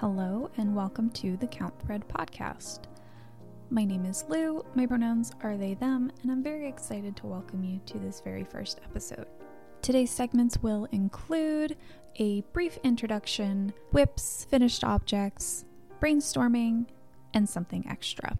Hello, 0.00 0.48
and 0.56 0.76
welcome 0.76 1.10
to 1.10 1.36
the 1.38 1.48
Count 1.48 1.74
Thread 1.80 2.06
podcast. 2.06 2.82
My 3.68 3.84
name 3.84 4.04
is 4.04 4.24
Lou, 4.28 4.64
my 4.76 4.86
pronouns 4.86 5.32
are 5.42 5.56
they, 5.56 5.74
them, 5.74 6.12
and 6.22 6.30
I'm 6.30 6.40
very 6.40 6.68
excited 6.68 7.16
to 7.16 7.26
welcome 7.26 7.64
you 7.64 7.80
to 7.86 7.98
this 7.98 8.20
very 8.20 8.44
first 8.44 8.78
episode. 8.84 9.26
Today's 9.82 10.12
segments 10.12 10.62
will 10.62 10.84
include 10.92 11.76
a 12.14 12.42
brief 12.52 12.78
introduction, 12.84 13.72
WIPs, 13.92 14.44
finished 14.44 14.84
objects, 14.84 15.64
brainstorming, 16.00 16.86
and 17.34 17.48
something 17.48 17.84
extra. 17.88 18.38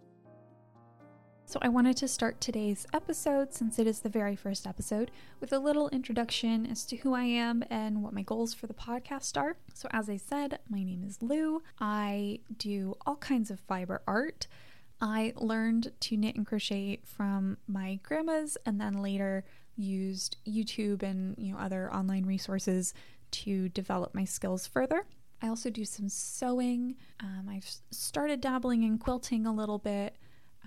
So, 1.48 1.58
I 1.62 1.70
wanted 1.70 1.96
to 1.96 2.08
start 2.08 2.42
today's 2.42 2.86
episode, 2.92 3.54
since 3.54 3.78
it 3.78 3.86
is 3.86 4.00
the 4.00 4.10
very 4.10 4.36
first 4.36 4.66
episode, 4.66 5.10
with 5.40 5.50
a 5.50 5.58
little 5.58 5.88
introduction 5.88 6.66
as 6.66 6.84
to 6.84 6.96
who 6.96 7.14
I 7.14 7.22
am 7.22 7.64
and 7.70 8.02
what 8.02 8.12
my 8.12 8.20
goals 8.20 8.52
for 8.52 8.66
the 8.66 8.74
podcast 8.74 9.40
are. 9.40 9.56
So, 9.72 9.88
as 9.90 10.10
I 10.10 10.18
said, 10.18 10.58
my 10.68 10.82
name 10.82 11.02
is 11.02 11.22
Lou. 11.22 11.62
I 11.80 12.40
do 12.58 12.96
all 13.06 13.16
kinds 13.16 13.50
of 13.50 13.60
fiber 13.60 14.02
art. 14.06 14.46
I 15.00 15.32
learned 15.36 15.92
to 16.00 16.18
knit 16.18 16.36
and 16.36 16.46
crochet 16.46 17.00
from 17.02 17.56
my 17.66 17.98
grandma's 18.02 18.58
and 18.66 18.78
then 18.78 19.00
later 19.00 19.46
used 19.74 20.36
YouTube 20.46 21.02
and 21.02 21.34
you 21.38 21.54
know 21.54 21.58
other 21.58 21.90
online 21.90 22.26
resources 22.26 22.92
to 23.30 23.70
develop 23.70 24.14
my 24.14 24.26
skills 24.26 24.66
further. 24.66 25.06
I 25.40 25.48
also 25.48 25.70
do 25.70 25.86
some 25.86 26.10
sewing. 26.10 26.96
Um, 27.20 27.48
I've 27.48 27.70
started 27.90 28.42
dabbling 28.42 28.82
in 28.82 28.98
quilting 28.98 29.46
a 29.46 29.54
little 29.54 29.78
bit. 29.78 30.14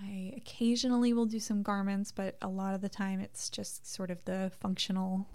I 0.04 0.34
occasionally 0.38 1.14
will 1.14 1.26
do 1.26 1.40
some 1.40 1.64
garments, 1.64 2.12
but 2.12 2.38
a 2.41 2.48
lot 2.48 2.73
of 2.73 2.82
the 2.82 2.90
time 2.90 3.20
it's 3.20 3.50
just 3.50 3.91
sort 3.91 4.10
of 4.12 4.24
the 4.26 4.52
functional 4.60 5.27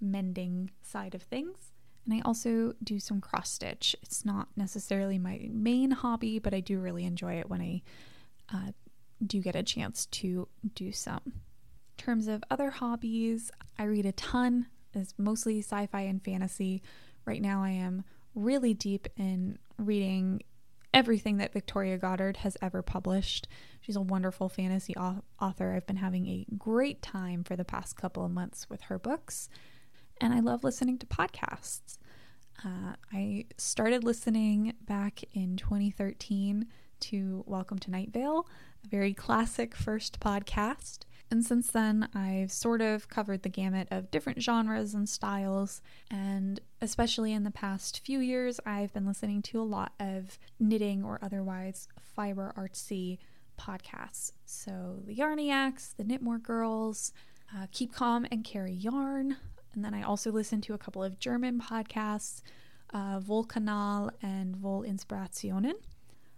mending 0.00 0.70
side 0.82 1.14
of 1.14 1.22
things. 1.22 1.72
And 2.04 2.14
I 2.14 2.22
also 2.24 2.74
do 2.82 3.00
some 3.00 3.20
cross 3.20 3.50
stitch. 3.50 3.96
It's 4.02 4.24
not 4.24 4.48
necessarily 4.56 5.18
my 5.18 5.48
main 5.50 5.90
hobby, 5.90 6.38
but 6.38 6.54
I 6.54 6.60
do 6.60 6.78
really 6.78 7.04
enjoy 7.04 7.34
it 7.34 7.48
when 7.48 7.60
I 7.60 7.82
uh, 8.52 8.72
do 9.26 9.40
get 9.40 9.56
a 9.56 9.62
chance 9.62 10.06
to 10.06 10.48
do 10.74 10.92
some. 10.92 11.22
In 11.26 12.04
terms 12.04 12.28
of 12.28 12.44
other 12.50 12.70
hobbies, 12.70 13.50
I 13.78 13.84
read 13.84 14.06
a 14.06 14.12
ton. 14.12 14.66
It's 14.92 15.14
mostly 15.18 15.60
sci 15.60 15.86
fi 15.86 16.02
and 16.02 16.22
fantasy. 16.22 16.82
Right 17.24 17.40
now, 17.40 17.62
I 17.62 17.70
am 17.70 18.04
really 18.34 18.74
deep 18.74 19.08
in 19.16 19.58
reading 19.78 20.42
everything 20.94 21.38
that 21.38 21.52
Victoria 21.52 21.98
Goddard 21.98 22.38
has 22.38 22.56
ever 22.62 22.80
published. 22.80 23.48
She's 23.80 23.96
a 23.96 24.00
wonderful 24.00 24.48
fantasy 24.48 24.94
author. 24.96 25.74
I've 25.74 25.86
been 25.86 25.96
having 25.96 26.26
a 26.28 26.46
great 26.56 27.02
time 27.02 27.42
for 27.42 27.56
the 27.56 27.64
past 27.64 27.96
couple 27.96 28.24
of 28.24 28.30
months 28.30 28.70
with 28.70 28.82
her 28.82 28.98
books, 28.98 29.48
and 30.20 30.32
I 30.32 30.38
love 30.38 30.62
listening 30.62 30.98
to 30.98 31.06
podcasts. 31.06 31.98
Uh, 32.64 32.94
I 33.12 33.46
started 33.58 34.04
listening 34.04 34.74
back 34.80 35.24
in 35.32 35.56
2013 35.56 36.68
to 37.00 37.42
Welcome 37.44 37.80
to 37.80 37.90
Night 37.90 38.12
Vale, 38.12 38.46
a 38.84 38.88
very 38.88 39.12
classic 39.12 39.74
first 39.74 40.20
podcast. 40.20 41.00
And 41.34 41.44
since 41.44 41.72
then, 41.72 42.08
I've 42.14 42.52
sort 42.52 42.80
of 42.80 43.08
covered 43.08 43.42
the 43.42 43.48
gamut 43.48 43.88
of 43.90 44.12
different 44.12 44.40
genres 44.40 44.94
and 44.94 45.08
styles. 45.08 45.82
And 46.08 46.60
especially 46.80 47.32
in 47.32 47.42
the 47.42 47.50
past 47.50 48.02
few 48.04 48.20
years, 48.20 48.60
I've 48.64 48.92
been 48.94 49.04
listening 49.04 49.42
to 49.42 49.60
a 49.60 49.64
lot 49.64 49.94
of 49.98 50.38
knitting 50.60 51.02
or 51.02 51.18
otherwise 51.22 51.88
fiber 52.14 52.54
artsy 52.56 53.18
podcasts. 53.58 54.30
So 54.44 55.00
the 55.04 55.16
Yarniacs, 55.16 55.96
the 55.96 56.04
Knitmore 56.04 56.40
Girls, 56.40 57.12
uh, 57.52 57.66
Keep 57.72 57.92
Calm 57.92 58.24
and 58.30 58.44
Carry 58.44 58.72
Yarn. 58.72 59.36
And 59.74 59.84
then 59.84 59.92
I 59.92 60.04
also 60.04 60.30
listen 60.30 60.60
to 60.60 60.74
a 60.74 60.78
couple 60.78 61.02
of 61.02 61.18
German 61.18 61.60
podcasts, 61.60 62.42
uh, 62.92 63.18
Volkanal 63.18 64.12
and 64.22 64.54
Vol 64.54 64.84
Inspirationen. 64.84 65.74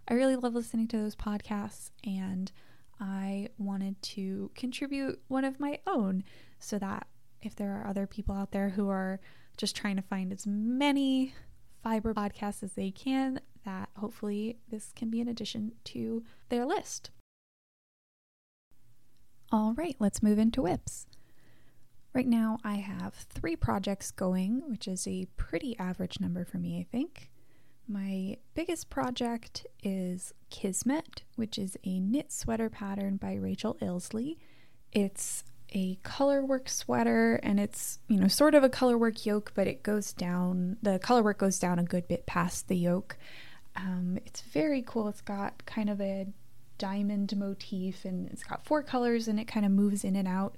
I 0.07 0.15
really 0.15 0.37
love 0.37 0.55
listening 0.55 0.87
to 0.87 0.97
those 0.97 1.15
podcasts 1.15 1.91
and 2.03 2.51
I 2.99 3.49
wanted 3.57 4.01
to 4.01 4.51
contribute 4.55 5.21
one 5.27 5.45
of 5.45 5.59
my 5.59 5.79
own 5.85 6.23
so 6.59 6.79
that 6.79 7.07
if 7.41 7.55
there 7.55 7.71
are 7.77 7.87
other 7.87 8.07
people 8.07 8.35
out 8.35 8.51
there 8.51 8.69
who 8.69 8.89
are 8.89 9.19
just 9.57 9.75
trying 9.75 9.95
to 9.95 10.01
find 10.01 10.31
as 10.31 10.47
many 10.47 11.33
fiber 11.83 12.13
podcasts 12.13 12.63
as 12.63 12.73
they 12.73 12.91
can, 12.91 13.39
that 13.65 13.89
hopefully 13.97 14.57
this 14.69 14.91
can 14.95 15.09
be 15.09 15.21
an 15.21 15.27
addition 15.27 15.73
to 15.83 16.23
their 16.49 16.65
list. 16.65 17.11
All 19.51 19.73
right, 19.73 19.95
let's 19.99 20.23
move 20.23 20.39
into 20.39 20.61
WIPs. 20.61 21.05
Right 22.13 22.27
now, 22.27 22.57
I 22.63 22.75
have 22.75 23.13
three 23.13 23.55
projects 23.55 24.11
going, 24.11 24.63
which 24.67 24.87
is 24.87 25.07
a 25.07 25.27
pretty 25.37 25.77
average 25.77 26.19
number 26.19 26.43
for 26.43 26.57
me, 26.57 26.79
I 26.79 26.83
think. 26.91 27.29
My 27.87 28.37
biggest 28.53 28.89
project 28.89 29.65
is 29.81 30.33
Kismet, 30.49 31.23
which 31.35 31.57
is 31.57 31.77
a 31.85 31.99
knit 31.99 32.33
sweater 32.33 32.69
pattern 32.69 33.15
by 33.15 33.35
Rachel 33.35 33.77
Ilsley. 33.81 34.37
It's 34.91 35.45
a 35.73 35.95
colorwork 36.03 36.67
sweater 36.67 37.39
and 37.43 37.59
it's, 37.59 37.99
you 38.09 38.19
know, 38.19 38.27
sort 38.27 38.55
of 38.55 38.63
a 38.63 38.69
colorwork 38.69 39.25
yoke, 39.25 39.53
but 39.55 39.67
it 39.67 39.83
goes 39.83 40.11
down, 40.11 40.77
the 40.81 40.99
colorwork 40.99 41.37
goes 41.37 41.59
down 41.59 41.79
a 41.79 41.83
good 41.83 42.07
bit 42.09 42.25
past 42.25 42.67
the 42.67 42.77
yoke. 42.77 43.17
Um, 43.77 44.19
it's 44.25 44.41
very 44.41 44.83
cool. 44.85 45.07
It's 45.07 45.21
got 45.21 45.65
kind 45.65 45.89
of 45.89 46.01
a 46.01 46.27
diamond 46.77 47.35
motif 47.37 48.03
and 48.03 48.27
it's 48.29 48.43
got 48.43 48.65
four 48.65 48.83
colors 48.83 49.29
and 49.29 49.39
it 49.39 49.47
kind 49.47 49.65
of 49.65 49.71
moves 49.71 50.03
in 50.03 50.15
and 50.15 50.27
out 50.27 50.55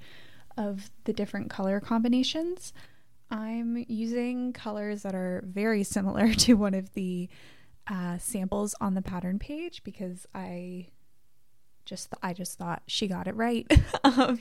of 0.58 0.90
the 1.04 1.14
different 1.14 1.50
color 1.50 1.80
combinations. 1.80 2.74
I'm 3.32 3.86
using 3.88 4.54
colors 4.54 5.04
that 5.04 5.16
are 5.16 5.44
very 5.46 5.84
similar 5.84 6.34
to 6.46 6.56
one 6.56 6.74
of 6.74 6.94
the 6.94 7.30
uh, 7.88 8.18
samples 8.18 8.76
on 8.80 8.94
the 8.94 9.02
pattern 9.02 9.40
page 9.40 9.84
because 9.84 10.26
I 10.34 10.88
just 11.86 12.12
th- 12.12 12.20
I 12.22 12.34
just 12.34 12.58
thought 12.58 12.84
she 12.86 13.08
got 13.08 13.28
it 13.28 13.36
right. 13.36 13.66
um, 14.04 14.40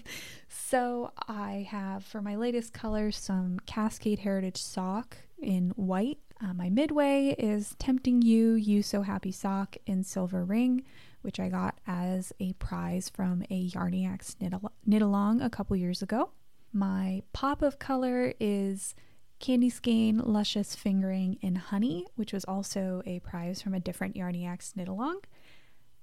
so 0.49 1.12
I 1.26 1.66
have 1.71 2.04
for 2.04 2.21
my 2.21 2.37
latest 2.37 2.75
color 2.75 3.10
some 3.10 3.59
Cascade 3.65 4.19
Heritage 4.21 4.60
sock 4.60 5.16
in 5.38 5.70
white. 5.70 6.19
Uh, 6.43 6.53
my 6.53 6.69
midway 6.69 7.34
is 7.38 7.75
Tempting 7.78 8.22
You, 8.22 8.53
You 8.53 8.82
So 8.82 9.03
Happy 9.03 9.32
sock 9.32 9.76
in 9.87 10.05
silver 10.05 10.44
ring, 10.44 10.84
which 11.22 11.41
I 11.41 11.49
got 11.49 11.78
as 11.87 12.32
a 12.38 12.53
prize 12.55 13.09
from 13.09 13.43
a 13.50 13.69
Yarniacs 13.70 14.37
knit, 14.41 14.53
al- 14.53 14.72
knit 14.84 15.03
along 15.03 15.41
a 15.41 15.50
couple 15.50 15.75
years 15.75 16.03
ago. 16.03 16.31
My 16.73 17.23
pop 17.33 17.62
of 17.62 17.79
color 17.79 18.34
is 18.39 18.95
Candy 19.39 19.71
Skein 19.71 20.19
Luscious 20.19 20.75
Fingering 20.75 21.39
in 21.41 21.55
Honey, 21.56 22.06
which 22.17 22.33
was 22.33 22.45
also 22.45 23.03
a 23.06 23.21
prize 23.21 23.62
from 23.62 23.75
a 23.75 23.81
different 23.81 24.17
Yarniacs 24.17 24.77
knit 24.77 24.89
along. 24.89 25.21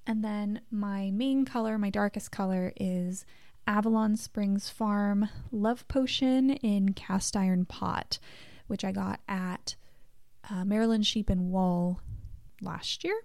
And 0.08 0.24
then 0.24 0.62
my 0.72 1.12
main 1.12 1.46
color, 1.46 1.78
my 1.78 1.90
darkest 1.90 2.32
color, 2.32 2.72
is 2.78 3.26
Avalon 3.68 4.16
Springs 4.16 4.70
Farm 4.70 5.30
Love 5.52 5.88
Potion 5.88 6.52
in 6.52 6.94
Cast 6.94 7.36
Iron 7.36 7.66
Pot, 7.66 8.20
which 8.68 8.86
I 8.86 8.92
got 8.92 9.20
at 9.28 9.76
uh, 10.50 10.64
Maryland 10.64 11.06
Sheep 11.06 11.30
and 11.30 11.52
Wool 11.52 12.00
last 12.62 13.04
year, 13.04 13.16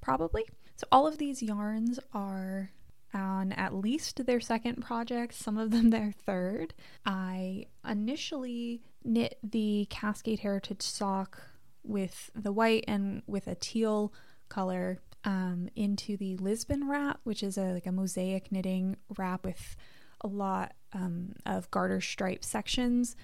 probably. 0.00 0.44
So 0.76 0.86
all 0.90 1.06
of 1.06 1.18
these 1.18 1.42
yarns 1.42 1.98
are 2.14 2.70
on 3.14 3.52
at 3.52 3.74
least 3.74 4.24
their 4.26 4.40
second 4.40 4.82
project, 4.82 5.34
some 5.34 5.58
of 5.58 5.70
them 5.70 5.90
their 5.90 6.12
third. 6.12 6.74
I 7.04 7.66
initially 7.88 8.82
knit 9.04 9.38
the 9.42 9.86
Cascade 9.90 10.40
Heritage 10.40 10.82
sock 10.82 11.42
with 11.82 12.30
the 12.34 12.52
white 12.52 12.84
and 12.86 13.22
with 13.26 13.46
a 13.46 13.54
teal 13.54 14.12
color 14.48 14.98
um, 15.24 15.68
into 15.76 16.16
the 16.16 16.36
Lisbon 16.36 16.88
wrap, 16.88 17.20
which 17.24 17.42
is 17.42 17.58
a 17.58 17.72
like 17.72 17.86
a 17.86 17.92
mosaic 17.92 18.50
knitting 18.50 18.96
wrap 19.16 19.44
with 19.44 19.76
a 20.22 20.26
lot 20.26 20.74
um, 20.92 21.34
of 21.46 21.70
garter 21.70 22.00
stripe 22.00 22.44
sections. 22.44 23.16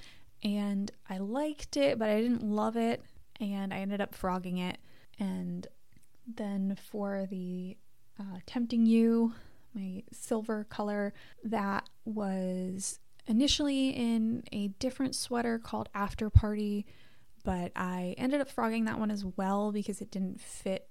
And 0.42 0.90
I 1.08 1.18
liked 1.18 1.76
it, 1.76 1.98
but 1.98 2.08
I 2.08 2.20
didn't 2.20 2.42
love 2.42 2.76
it, 2.76 3.02
and 3.40 3.72
I 3.72 3.78
ended 3.78 4.00
up 4.00 4.14
frogging 4.14 4.58
it. 4.58 4.78
And 5.18 5.66
then 6.26 6.76
for 6.90 7.26
the 7.30 7.76
uh, 8.18 8.38
Tempting 8.46 8.86
You 8.86 9.34
my 9.76 10.02
silver 10.10 10.64
color 10.64 11.12
that 11.44 11.88
was 12.04 12.98
initially 13.26 13.90
in 13.90 14.42
a 14.52 14.68
different 14.68 15.14
sweater 15.14 15.58
called 15.58 15.88
After 15.94 16.30
Party, 16.30 16.86
but 17.44 17.72
I 17.76 18.14
ended 18.18 18.40
up 18.40 18.50
frogging 18.50 18.86
that 18.86 18.98
one 18.98 19.10
as 19.10 19.24
well 19.24 19.70
because 19.72 20.00
it 20.00 20.10
didn't 20.10 20.40
fit 20.40 20.88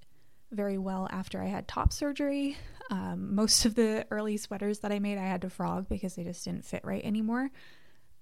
very 0.52 0.78
well 0.78 1.08
after 1.12 1.42
I 1.42 1.48
had 1.48 1.68
top 1.68 1.92
surgery. 1.92 2.58
Um, 2.92 3.34
most 3.36 3.66
of 3.66 3.76
the 3.76 4.06
early 4.12 4.38
sweaters 4.38 4.80
that 4.80 4.92
I 4.92 5.00
made, 5.00 5.18
I 5.18 5.26
had 5.26 5.42
to 5.42 5.50
frog 5.50 5.90
because 5.90 6.16
they 6.16 6.24
just 6.24 6.46
didn't 6.46 6.66
fit 6.66 6.82
right 6.86 7.04
anymore. 7.04 7.50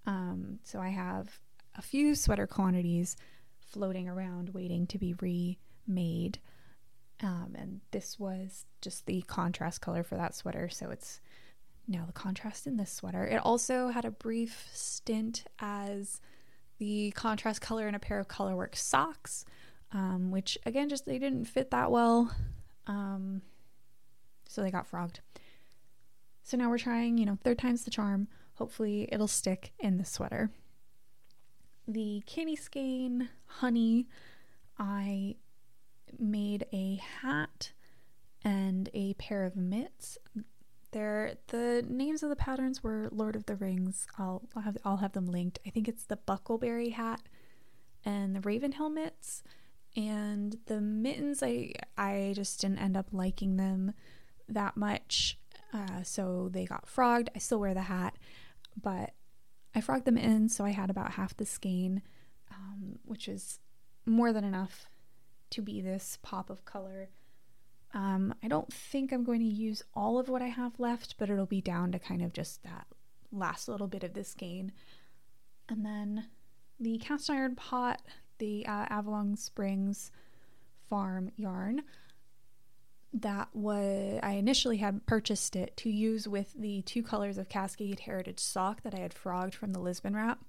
Um, 0.06 0.60
so 0.64 0.80
I 0.80 0.90
have 0.90 1.30
a 1.76 1.82
few 1.82 2.16
sweater 2.16 2.48
quantities 2.48 3.16
floating 3.60 4.08
around 4.08 4.50
waiting 4.50 4.88
to 4.88 4.98
be 4.98 5.16
remade. 5.20 6.40
Um, 7.24 7.56
and 7.58 7.82
this 7.92 8.20
was 8.20 8.66
just 8.82 9.06
the 9.06 9.22
contrast 9.24 9.80
color 9.82 10.04
for 10.04 10.16
that 10.16 10.36
sweater. 10.36 10.68
So 10.70 10.90
it's 10.90 11.22
now 11.88 12.04
the 12.06 12.14
contrast 12.14 12.68
in 12.68 12.78
this 12.78 12.92
sweater. 12.92 13.26
It 13.26 13.38
also 13.38 13.88
had 13.88 14.06
a 14.06 14.12
brief 14.12 14.68
stint 14.74 15.46
as 15.60 16.20
the 16.80 17.12
contrast 17.12 17.62
color 17.62 17.88
in 17.88 17.96
a 17.96 18.00
pair 18.00 18.20
of 18.20 18.28
colorwork 18.28 18.76
socks. 18.76 19.46
um, 19.94 20.32
which 20.32 20.58
again, 20.66 20.90
just 20.90 21.06
they 21.06 21.20
didn't 21.20 21.46
fit 21.46 21.72
that 21.72 21.92
well. 21.92 22.32
Um, 22.88 23.42
so 24.48 24.62
they 24.62 24.72
got 24.72 24.88
frogged. 24.88 25.20
So 26.44 26.58
now 26.58 26.70
we're 26.70 26.80
trying, 26.80 27.18
you 27.18 27.26
know, 27.26 27.38
third 27.44 27.60
time's 27.60 27.86
the 27.86 27.92
charm. 27.92 28.28
Hopefully 28.56 29.08
it'll 29.12 29.28
stick 29.28 29.72
in 29.80 29.98
the 29.98 30.06
sweater. 30.06 30.52
The 31.88 32.24
candy 32.26 32.56
skein 32.56 33.30
honey, 33.46 34.08
I 34.78 35.36
made 36.20 36.66
a 36.74 37.02
hat 37.22 37.72
and 38.44 38.90
a 38.94 39.14
pair 39.16 39.44
of 39.44 39.56
mitts. 39.56 40.18
There, 40.92 41.36
the 41.48 41.84
names 41.88 42.22
of 42.22 42.30
the 42.30 42.36
patterns 42.36 42.84
were 42.84 43.10
Lord 43.12 43.36
of 43.36 43.46
the 43.46 43.56
Rings. 43.56 44.06
I'll, 44.20 44.44
I'll 44.56 44.62
have 44.62 44.78
I'll 44.86 44.98
have 44.98 45.14
them 45.14 45.26
linked. 45.26 45.60
I 45.66 45.72
think 45.72 45.88
it's 45.88 46.06
the 46.06 46.18
Bucklebury 46.18 46.94
hat 46.94 47.22
and 48.06 48.36
the 48.36 48.42
Ravenhill 48.42 48.90
mitts, 48.90 49.44
and 49.96 50.58
the 50.68 50.82
mittens. 50.82 51.42
I 51.42 51.74
I 51.98 52.34
just 52.36 52.62
didn't 52.62 52.80
end 52.80 52.96
up 52.96 53.08
liking 53.12 53.58
them 53.58 53.94
that 54.48 54.78
much, 54.78 55.40
uh, 55.74 56.04
so 56.04 56.50
they 56.52 56.66
got 56.66 56.88
frogged. 56.88 57.30
I 57.36 57.40
still 57.40 57.60
wear 57.60 57.74
the 57.74 57.82
hat, 57.82 58.16
but 58.80 59.14
I 59.74 59.82
frogged 59.82 60.06
them 60.06 60.18
in, 60.18 60.50
so 60.50 60.64
I 60.64 60.72
had 60.72 60.92
about 60.92 61.14
half 61.14 61.36
the 61.36 61.46
skein, 61.46 62.04
um, 62.52 63.00
which 63.04 63.28
is 63.28 63.60
more 64.06 64.32
than 64.32 64.44
enough 64.44 64.88
to 65.54 65.62
be 65.62 65.82
this 65.82 66.20
pop 66.22 66.50
of 66.50 66.66
color 66.66 67.10
um, 67.94 68.34
I 68.44 68.48
don't 68.48 68.72
think 68.74 69.12
I'm 69.12 69.24
going 69.24 69.40
to 69.40 69.46
use 69.46 69.84
all 69.94 70.18
of 70.18 70.28
what 70.28 70.42
I 70.42 70.48
have 70.48 70.80
left, 70.80 71.16
but 71.20 71.30
it'll 71.30 71.46
be 71.46 71.62
down 71.62 71.92
to 71.92 72.00
kind 72.00 72.24
of 72.24 72.34
just 72.34 72.64
that 72.64 72.88
last 73.32 73.68
little 73.68 73.88
bit 73.88 74.04
of 74.04 74.14
this 74.14 74.30
skein. 74.30 74.72
And 75.70 75.86
then 75.86 76.26
the 76.80 76.98
cast 76.98 77.30
iron 77.30 77.56
pot, 77.56 78.02
the 78.40 78.66
uh, 78.66 78.88
Avalon 78.90 79.38
Springs 79.38 80.12
farm 80.90 81.32
yarn. 81.36 81.84
That 83.14 83.50
was, 83.54 84.20
I 84.24 84.34
initially 84.34 84.78
had 84.78 85.06
purchased 85.06 85.56
it 85.56 85.78
to 85.78 85.90
use 85.92 86.28
with 86.28 86.52
the 86.58 86.82
two 86.82 87.04
colors 87.04 87.38
of 87.38 87.48
Cascade 87.48 88.00
Heritage 88.00 88.40
sock 88.40 88.82
that 88.82 88.96
I 88.96 89.00
had 89.00 89.14
frogged 89.14 89.54
from 89.54 89.72
the 89.72 89.80
Lisbon 89.80 90.16
wrap 90.16 90.40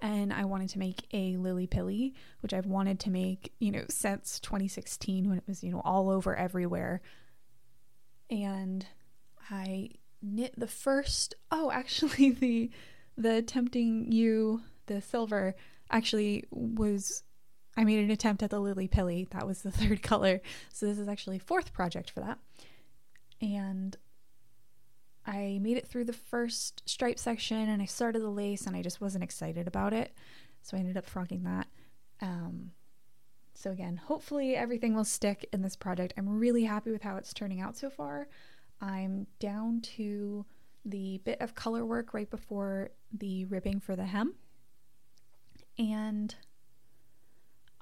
and 0.00 0.32
I 0.32 0.44
wanted 0.44 0.68
to 0.70 0.78
make 0.78 1.06
a 1.12 1.36
Lilli 1.36 1.68
Pilli, 1.68 2.14
which 2.40 2.54
I've 2.54 2.66
wanted 2.66 3.00
to 3.00 3.10
make, 3.10 3.52
you 3.58 3.72
know, 3.72 3.84
since 3.88 4.38
2016 4.40 5.28
when 5.28 5.38
it 5.38 5.44
was, 5.46 5.62
you 5.62 5.72
know, 5.72 5.82
all 5.84 6.10
over 6.10 6.36
everywhere. 6.36 7.00
And 8.30 8.86
I 9.50 9.90
knit 10.22 10.54
the 10.56 10.66
first 10.66 11.34
oh, 11.50 11.70
actually 11.74 12.30
the 12.30 12.70
the 13.16 13.42
tempting 13.42 14.12
you 14.12 14.62
the 14.86 15.00
silver 15.00 15.54
actually 15.90 16.44
was 16.50 17.22
I 17.76 17.84
made 17.84 18.00
an 18.00 18.10
attempt 18.10 18.42
at 18.42 18.50
the 18.50 18.60
Lilli 18.60 18.90
Pilli. 18.90 19.28
That 19.30 19.46
was 19.46 19.62
the 19.62 19.70
third 19.72 20.02
color. 20.02 20.40
So 20.72 20.86
this 20.86 20.98
is 20.98 21.08
actually 21.08 21.38
fourth 21.38 21.72
project 21.72 22.10
for 22.10 22.20
that. 22.20 22.38
And 23.40 23.96
I 25.28 25.58
made 25.60 25.76
it 25.76 25.86
through 25.86 26.06
the 26.06 26.14
first 26.14 26.82
stripe 26.88 27.18
section 27.18 27.68
and 27.68 27.82
I 27.82 27.84
started 27.84 28.22
the 28.22 28.30
lace 28.30 28.66
and 28.66 28.74
I 28.74 28.80
just 28.80 29.02
wasn't 29.02 29.24
excited 29.24 29.68
about 29.68 29.92
it. 29.92 30.14
So 30.62 30.74
I 30.76 30.80
ended 30.80 30.96
up 30.96 31.04
frogging 31.04 31.42
that. 31.44 31.66
Um, 32.22 32.70
so 33.52 33.70
again, 33.70 33.98
hopefully 33.98 34.56
everything 34.56 34.94
will 34.94 35.04
stick 35.04 35.46
in 35.52 35.60
this 35.60 35.76
project. 35.76 36.14
I'm 36.16 36.38
really 36.38 36.64
happy 36.64 36.90
with 36.90 37.02
how 37.02 37.16
it's 37.16 37.34
turning 37.34 37.60
out 37.60 37.76
so 37.76 37.90
far. 37.90 38.28
I'm 38.80 39.26
down 39.38 39.82
to 39.96 40.46
the 40.86 41.20
bit 41.24 41.42
of 41.42 41.54
color 41.54 41.84
work 41.84 42.14
right 42.14 42.30
before 42.30 42.90
the 43.12 43.44
ribbing 43.44 43.80
for 43.80 43.96
the 43.96 44.06
hem. 44.06 44.34
And 45.76 46.34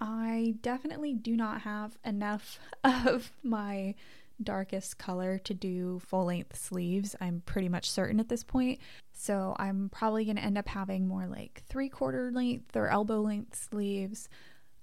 I 0.00 0.56
definitely 0.62 1.14
do 1.14 1.36
not 1.36 1.60
have 1.60 1.96
enough 2.04 2.58
of 2.84 3.30
my 3.44 3.94
darkest 4.42 4.98
color 4.98 5.38
to 5.38 5.54
do 5.54 6.00
full 6.00 6.26
length 6.26 6.56
sleeves. 6.56 7.16
I'm 7.20 7.42
pretty 7.46 7.68
much 7.68 7.90
certain 7.90 8.20
at 8.20 8.28
this 8.28 8.44
point. 8.44 8.80
So 9.12 9.56
I'm 9.58 9.88
probably 9.88 10.24
going 10.24 10.36
to 10.36 10.44
end 10.44 10.58
up 10.58 10.68
having 10.68 11.08
more 11.08 11.26
like 11.26 11.62
three 11.68 11.88
quarter 11.88 12.30
length 12.30 12.76
or 12.76 12.88
elbow 12.88 13.20
length 13.20 13.56
sleeves. 13.70 14.28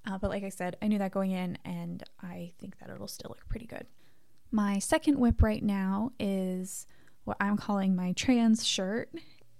Uh, 0.05 0.17
but 0.17 0.29
like 0.29 0.43
I 0.43 0.49
said, 0.49 0.75
I 0.81 0.87
knew 0.87 0.97
that 0.99 1.11
going 1.11 1.31
in 1.31 1.57
and 1.63 2.03
I 2.21 2.51
think 2.59 2.79
that 2.79 2.89
it'll 2.89 3.07
still 3.07 3.29
look 3.29 3.47
pretty 3.47 3.67
good. 3.67 3.85
My 4.51 4.79
second 4.79 5.17
WIP 5.17 5.41
right 5.41 5.63
now 5.63 6.11
is 6.19 6.85
what 7.23 7.37
I'm 7.39 7.57
calling 7.57 7.95
my 7.95 8.11
trans 8.13 8.65
shirt. 8.65 9.09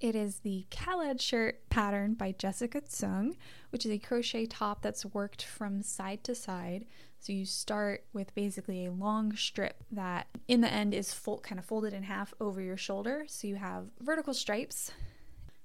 It 0.04 0.16
is 0.16 0.40
the 0.40 0.66
Khaled 0.70 1.22
shirt 1.22 1.70
pattern 1.70 2.16
by 2.16 2.34
Jessica 2.34 2.82
Tsung, 2.86 3.38
which 3.70 3.86
is 3.86 3.92
a 3.94 3.98
crochet 3.98 4.46
top 4.46 4.82
that's 4.82 5.06
worked 5.06 5.46
from 5.46 5.82
side 5.82 6.26
to 6.26 6.36
side. 6.36 6.88
So 7.22 7.32
you 7.32 7.46
start 7.46 8.04
with 8.12 8.36
basically 8.36 8.86
a 8.86 8.92
long 8.92 9.34
strip 9.38 9.82
that 9.92 10.28
in 10.46 10.60
the 10.60 10.68
end 10.68 10.94
is 10.94 11.14
full, 11.14 11.40
kind 11.40 11.58
of 11.58 11.64
folded 11.64 11.94
in 11.94 12.04
half 12.04 12.34
over 12.42 12.60
your 12.60 12.76
shoulder. 12.76 13.24
So 13.30 13.48
you 13.48 13.56
have 13.56 13.86
vertical 14.02 14.34
stripes. 14.34 14.92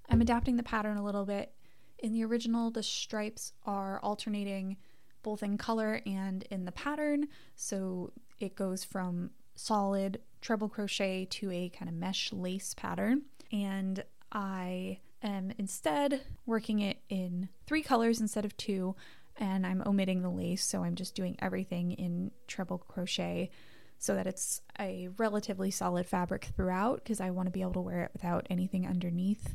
I'm 0.08 0.20
adapting 0.20 0.56
the 0.56 0.62
pattern 0.62 0.98
a 0.98 1.04
little 1.04 1.24
bit. 1.24 1.52
In 1.98 2.12
the 2.12 2.24
original, 2.24 2.70
the 2.70 2.84
stripes 2.84 3.54
are 3.66 3.98
alternating 4.04 4.76
both 5.24 5.42
in 5.42 5.58
color 5.58 6.00
and 6.06 6.44
in 6.44 6.64
the 6.64 6.70
pattern. 6.70 7.26
So 7.56 8.12
it 8.38 8.54
goes 8.54 8.84
from 8.84 9.30
solid 9.56 10.20
treble 10.40 10.68
crochet 10.68 11.24
to 11.24 11.50
a 11.50 11.70
kind 11.70 11.88
of 11.88 11.96
mesh 11.96 12.32
lace 12.32 12.72
pattern. 12.72 13.22
And 13.50 14.04
I 14.32 15.00
am 15.22 15.52
instead 15.58 16.22
working 16.46 16.80
it 16.80 16.98
in 17.08 17.48
three 17.66 17.82
colors 17.82 18.20
instead 18.20 18.44
of 18.44 18.56
two 18.56 18.94
and 19.38 19.66
I'm 19.66 19.82
omitting 19.86 20.22
the 20.22 20.30
lace, 20.30 20.64
so 20.64 20.82
I'm 20.82 20.96
just 20.96 21.14
doing 21.14 21.36
everything 21.38 21.92
in 21.92 22.32
treble 22.48 22.78
crochet 22.78 23.50
so 23.98 24.14
that 24.14 24.26
it's 24.26 24.62
a 24.78 25.08
relatively 25.16 25.70
solid 25.70 26.06
fabric 26.06 26.48
throughout 26.56 27.02
because 27.02 27.20
I 27.20 27.30
want 27.30 27.46
to 27.46 27.52
be 27.52 27.62
able 27.62 27.72
to 27.74 27.80
wear 27.80 28.02
it 28.04 28.10
without 28.12 28.46
anything 28.50 28.86
underneath, 28.86 29.54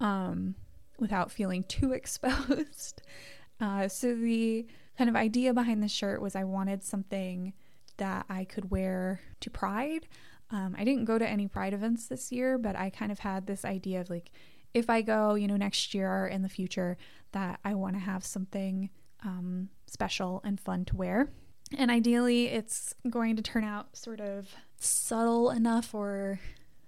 um, 0.00 0.54
without 0.98 1.30
feeling 1.30 1.62
too 1.68 1.92
exposed. 1.92 3.02
Uh, 3.60 3.88
so 3.88 4.14
the 4.14 4.64
kind 4.96 5.10
of 5.10 5.16
idea 5.16 5.52
behind 5.52 5.82
the 5.82 5.88
shirt 5.88 6.22
was 6.22 6.36
I 6.36 6.44
wanted 6.44 6.84
something 6.84 7.52
that 7.96 8.24
I 8.28 8.44
could 8.44 8.70
wear 8.70 9.20
to 9.40 9.50
Pride. 9.50 10.06
Um, 10.50 10.74
I 10.78 10.84
didn't 10.84 11.04
go 11.04 11.18
to 11.18 11.28
any 11.28 11.46
Pride 11.46 11.74
events 11.74 12.06
this 12.06 12.32
year, 12.32 12.58
but 12.58 12.76
I 12.76 12.90
kind 12.90 13.12
of 13.12 13.18
had 13.20 13.46
this 13.46 13.64
idea 13.64 14.00
of 14.00 14.10
like, 14.10 14.30
if 14.74 14.88
I 14.88 15.02
go, 15.02 15.34
you 15.34 15.46
know, 15.46 15.56
next 15.56 15.94
year 15.94 16.10
or 16.10 16.26
in 16.26 16.42
the 16.42 16.48
future, 16.48 16.96
that 17.32 17.60
I 17.64 17.74
want 17.74 17.94
to 17.96 18.00
have 18.00 18.24
something 18.24 18.90
um, 19.24 19.68
special 19.86 20.40
and 20.44 20.60
fun 20.60 20.84
to 20.86 20.96
wear. 20.96 21.30
And 21.76 21.90
ideally, 21.90 22.46
it's 22.46 22.94
going 23.10 23.36
to 23.36 23.42
turn 23.42 23.64
out 23.64 23.96
sort 23.96 24.20
of 24.20 24.54
subtle 24.78 25.50
enough 25.50 25.94
or 25.94 26.40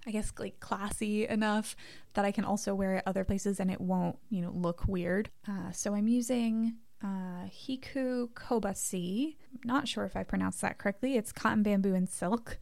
I 0.07 0.11
guess 0.11 0.33
like 0.39 0.61
classy 0.61 1.27
enough 1.27 1.77
that 2.15 2.25
I 2.25 2.33
can 2.33 2.45
also 2.45 2.75
wear 2.75 2.97
it 2.97 3.03
other 3.07 3.25
places 3.25 3.61
and 3.61 3.71
it 3.71 3.81
won't, 3.81 4.17
you 4.31 4.41
know, 4.41 4.53
look 4.53 4.85
weird. 4.89 5.31
Uh, 5.47 5.71
so 5.73 5.95
I'm 5.95 6.09
using 6.09 6.77
uh, 7.05 7.47
HiKoo 7.47 8.31
CoBaSi. 8.31 9.37
Not 9.65 9.89
sure 9.89 10.05
if 10.05 10.17
I 10.17 10.23
pronounced 10.23 10.63
that 10.63 10.79
correctly. 10.79 11.17
It's 11.17 11.33
cotton, 11.33 11.63
bamboo, 11.63 11.95
and 11.95 12.09
silk, 12.09 12.59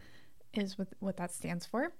is 0.58 0.78
what, 0.78 0.88
what 1.00 1.16
that 1.16 1.32
stands 1.32 1.64
for. 1.64 1.92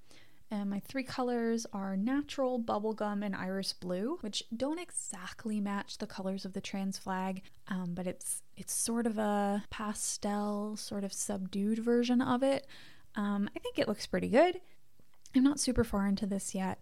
And 0.50 0.70
my 0.70 0.80
three 0.80 1.02
colors 1.02 1.66
are 1.74 1.94
natural, 1.94 2.58
bubblegum, 2.58 3.24
and 3.24 3.36
iris 3.36 3.74
blue, 3.74 4.16
which 4.22 4.42
don't 4.56 4.78
exactly 4.80 5.60
match 5.60 5.98
the 5.98 6.06
colors 6.06 6.46
of 6.46 6.54
the 6.54 6.60
trans 6.60 6.96
flag, 6.96 7.42
um, 7.68 7.92
but 7.94 8.06
it's 8.06 8.42
it's 8.56 8.72
sort 8.72 9.06
of 9.06 9.18
a 9.18 9.62
pastel, 9.68 10.74
sort 10.76 11.04
of 11.04 11.12
subdued 11.12 11.80
version 11.80 12.22
of 12.22 12.42
it. 12.42 12.66
Um, 13.14 13.50
I 13.54 13.58
think 13.58 13.78
it 13.78 13.88
looks 13.88 14.06
pretty 14.06 14.28
good. 14.28 14.60
I'm 15.34 15.44
not 15.44 15.60
super 15.60 15.84
far 15.84 16.06
into 16.06 16.26
this 16.26 16.54
yet. 16.54 16.80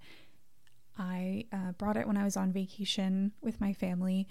I 0.97 1.47
uh, 1.53 1.73
brought 1.73 1.97
it 1.97 2.07
when 2.07 2.17
I 2.17 2.25
was 2.25 2.37
on 2.37 2.53
vacation 2.53 3.33
with 3.43 3.61
my 3.61 3.73
family, 3.73 4.29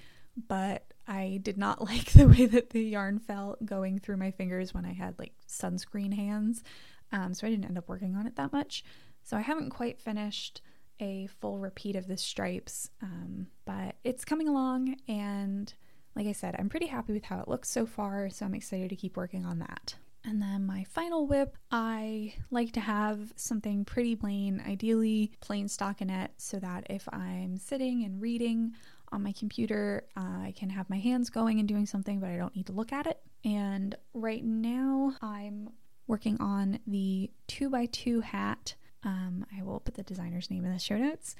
but 0.48 0.86
I 1.08 1.40
did 1.44 1.58
not 1.58 1.82
like 1.86 2.12
the 2.14 2.28
way 2.28 2.46
that 2.46 2.70
the 2.70 2.84
yarn 2.84 3.20
felt 3.20 3.66
going 3.66 4.00
through 4.00 4.18
my 4.18 4.32
fingers 4.32 4.74
when 4.74 4.86
I 4.86 4.94
had 4.94 5.20
like 5.20 5.34
sunscreen 5.48 6.14
hands. 6.14 6.64
Um, 7.12 7.34
so 7.34 7.48
I 7.48 7.50
didn't 7.50 7.66
end 7.66 7.78
up 7.78 7.88
working 7.88 8.16
on 8.16 8.28
it 8.28 8.36
that 8.36 8.52
much. 8.52 8.84
So 9.24 9.38
I 9.38 9.42
haven't 9.42 9.72
quite 9.72 10.00
finished 10.00 10.62
a 11.00 11.28
full 11.42 11.60
repeat 11.60 11.96
of 11.96 12.08
the 12.08 12.18
stripes, 12.18 12.90
um, 13.02 13.48
but 13.66 13.96
it's 14.04 14.24
coming 14.24 14.48
along. 14.48 14.98
And 15.08 15.74
like 16.16 16.28
I 16.28 16.32
said, 16.32 16.56
I'm 16.58 16.70
pretty 16.70 16.88
happy 16.88 17.14
with 17.14 17.26
how 17.26 17.40
it 17.40 17.48
looks 17.48 17.70
so 17.70 17.86
far. 17.86 18.30
So 18.30 18.46
I'm 18.46 18.56
excited 18.56 18.90
to 18.90 18.96
keep 18.96 19.18
working 19.18 19.46
on 19.46 19.60
that. 19.60 19.96
And 20.24 20.42
then 20.42 20.66
my 20.66 20.84
final 20.86 21.28
WIP, 21.28 21.56
I 21.70 22.34
like 22.50 22.72
to 22.74 22.80
have 22.80 23.32
something 23.36 23.86
pretty 23.86 24.16
plain, 24.16 24.62
ideally 24.68 25.32
plain 25.40 25.68
stockinette, 25.68 26.30
so 26.38 26.58
that 26.60 26.88
if 26.90 27.08
I'm 27.14 27.58
sitting 27.58 28.04
and 28.04 28.20
reading 28.20 28.74
on 29.12 29.22
my 29.22 29.34
computer, 29.34 30.08
uh, 30.18 30.40
I 30.42 30.54
can 30.58 30.70
have 30.72 30.90
my 30.90 30.98
hands 30.98 31.30
going 31.30 31.60
and 31.60 31.68
doing 31.68 31.86
something, 31.86 32.20
but 32.20 32.30
I 32.30 32.38
don't 32.38 32.56
need 32.56 32.66
to 32.68 32.74
look 32.74 32.92
at 32.92 33.06
it. 33.06 33.20
And 33.44 33.96
right 34.16 34.44
now, 34.44 35.14
I'm 35.22 35.70
working 36.08 36.40
on 36.40 36.80
the 36.86 37.32
2x2 37.48 38.24
hat 38.24 38.76
um, 39.06 39.46
I 39.58 39.62
will 39.62 39.80
put 39.80 39.94
the 39.94 40.04
designer's 40.04 40.50
name 40.50 40.66
in 40.66 40.74
the 40.74 40.80
show 40.80 40.98
notes. 40.98 41.36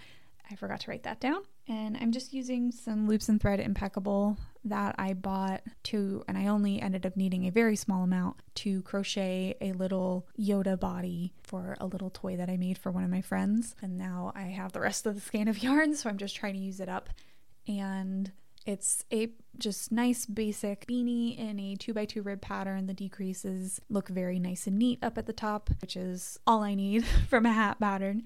I 0.50 0.56
forgot 0.56 0.82
to 0.82 0.92
write 0.92 1.04
that 1.04 1.20
down. 1.20 1.42
And 1.68 1.98
I'm 1.98 2.12
just 2.12 2.32
using 2.32 2.72
some 2.72 3.08
loops 3.08 3.28
and 3.28 3.42
thread 3.42 3.60
impeccable 3.60 4.38
that 4.66 4.94
I 5.00 5.14
bought 5.14 5.64
to, 5.86 6.24
and 6.28 6.38
I 6.38 6.46
only 6.46 6.80
ended 6.80 7.08
up 7.08 7.18
needing 7.18 7.48
a 7.48 7.52
very 7.52 7.76
small 7.76 8.04
amount 8.04 8.38
to 8.56 8.84
crochet 8.84 9.56
a 9.60 9.72
little 9.72 10.28
Yoda 10.40 10.80
body 10.80 11.34
for 11.42 11.76
a 11.80 11.88
little 11.88 12.12
toy 12.12 12.38
that 12.38 12.52
I 12.52 12.58
made 12.58 12.78
for 12.78 12.92
one 12.92 13.04
of 13.04 13.10
my 13.10 13.22
friends. 13.22 13.76
And 13.82 13.98
now 13.98 14.32
I 14.36 14.44
have 14.44 14.74
the 14.74 14.80
rest 14.80 15.08
of 15.08 15.16
the 15.16 15.22
skein 15.22 15.48
of 15.48 15.64
yarn, 15.64 15.96
so 15.96 16.08
I'm 16.08 16.20
just 16.20 16.36
trying 16.36 16.54
to 16.54 16.60
use 16.60 16.80
it 16.80 16.90
up. 16.90 17.10
And 17.68 18.32
it's 18.66 19.06
a 19.14 19.30
just 19.58 19.92
nice 19.92 20.26
basic 20.26 20.88
beanie 20.88 21.38
in 21.38 21.60
a 21.60 21.76
2x2 21.76 22.26
rib 22.26 22.42
pattern. 22.42 22.88
The 22.88 22.94
decreases 22.94 23.80
look 23.90 24.10
very 24.10 24.40
nice 24.40 24.68
and 24.68 24.78
neat 24.78 25.00
up 25.04 25.18
at 25.18 25.28
the 25.28 25.34
top, 25.34 25.70
which 25.82 25.96
is 25.96 26.40
all 26.48 26.64
I 26.64 26.74
need 26.74 27.06
from 27.30 27.46
a 27.46 27.54
hat 27.54 27.80
pattern. 27.80 28.24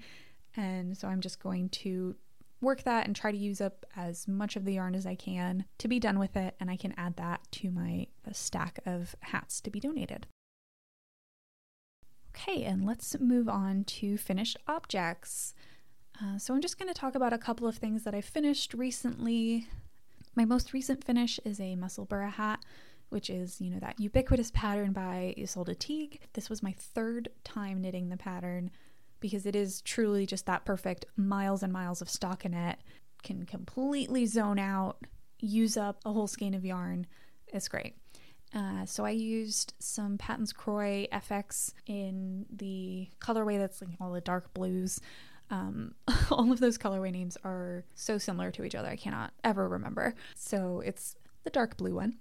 And 0.56 0.96
so 0.96 1.08
I'm 1.08 1.20
just 1.20 1.42
going 1.42 1.68
to 1.68 2.16
work 2.60 2.82
that 2.82 3.06
and 3.06 3.16
try 3.16 3.30
to 3.30 3.36
use 3.36 3.60
up 3.60 3.86
as 3.96 4.28
much 4.28 4.56
of 4.56 4.64
the 4.64 4.74
yarn 4.74 4.94
as 4.94 5.06
I 5.06 5.14
can 5.14 5.64
to 5.78 5.88
be 5.88 5.98
done 5.98 6.18
with 6.18 6.36
it, 6.36 6.54
and 6.60 6.70
I 6.70 6.76
can 6.76 6.94
add 6.96 7.16
that 7.16 7.40
to 7.52 7.70
my 7.70 8.06
uh, 8.26 8.32
stack 8.32 8.80
of 8.84 9.14
hats 9.20 9.60
to 9.62 9.70
be 9.70 9.80
donated. 9.80 10.26
Okay, 12.34 12.64
and 12.64 12.86
let's 12.86 13.18
move 13.18 13.48
on 13.48 13.84
to 13.84 14.16
finished 14.16 14.56
objects. 14.66 15.54
Uh, 16.22 16.38
so 16.38 16.54
I'm 16.54 16.60
just 16.60 16.78
going 16.78 16.92
to 16.92 16.98
talk 16.98 17.14
about 17.14 17.32
a 17.32 17.38
couple 17.38 17.66
of 17.66 17.76
things 17.76 18.04
that 18.04 18.14
I 18.14 18.20
finished 18.20 18.74
recently. 18.74 19.66
My 20.34 20.44
most 20.44 20.72
recent 20.72 21.04
finish 21.04 21.40
is 21.44 21.60
a 21.60 21.76
Musselburgh 21.76 22.32
hat, 22.32 22.60
which 23.08 23.28
is, 23.28 23.60
you 23.60 23.70
know, 23.70 23.80
that 23.80 23.98
ubiquitous 23.98 24.50
pattern 24.52 24.92
by 24.92 25.34
Ysolda 25.36 25.78
Teague. 25.78 26.20
This 26.34 26.48
was 26.48 26.62
my 26.62 26.74
third 26.78 27.28
time 27.44 27.80
knitting 27.82 28.08
the 28.08 28.16
pattern 28.16 28.70
because 29.18 29.44
it 29.44 29.54
is 29.56 29.82
truly 29.82 30.26
just 30.26 30.46
that 30.46 30.64
perfect 30.64 31.04
miles 31.16 31.62
and 31.62 31.72
miles 31.72 32.00
of 32.00 32.08
stockinette. 32.08 32.76
Can 33.22 33.44
completely 33.44 34.24
zone 34.24 34.58
out, 34.58 35.04
use 35.40 35.76
up 35.76 36.00
a 36.04 36.12
whole 36.12 36.26
skein 36.26 36.54
of 36.54 36.64
yarn. 36.64 37.06
It's 37.48 37.68
great. 37.68 37.96
Uh, 38.54 38.84
so 38.84 39.04
I 39.04 39.10
used 39.10 39.74
some 39.78 40.18
Patons 40.18 40.52
Kroy 40.52 41.06
FX 41.12 41.72
in 41.86 42.46
the 42.50 43.08
colorway 43.20 43.58
that's 43.58 43.80
like 43.80 43.90
all 44.00 44.12
the 44.12 44.20
dark 44.20 44.52
blues. 44.54 45.00
Um, 45.50 45.94
all 46.30 46.52
of 46.52 46.60
those 46.60 46.78
colorway 46.78 47.12
names 47.12 47.36
are 47.44 47.84
so 47.94 48.18
similar 48.18 48.50
to 48.52 48.64
each 48.64 48.74
other. 48.74 48.88
I 48.88 48.96
cannot 48.96 49.32
ever 49.44 49.68
remember. 49.68 50.14
So 50.36 50.80
it's 50.84 51.16
the 51.44 51.50
dark 51.50 51.76
blue 51.76 51.94
one. 51.94 52.18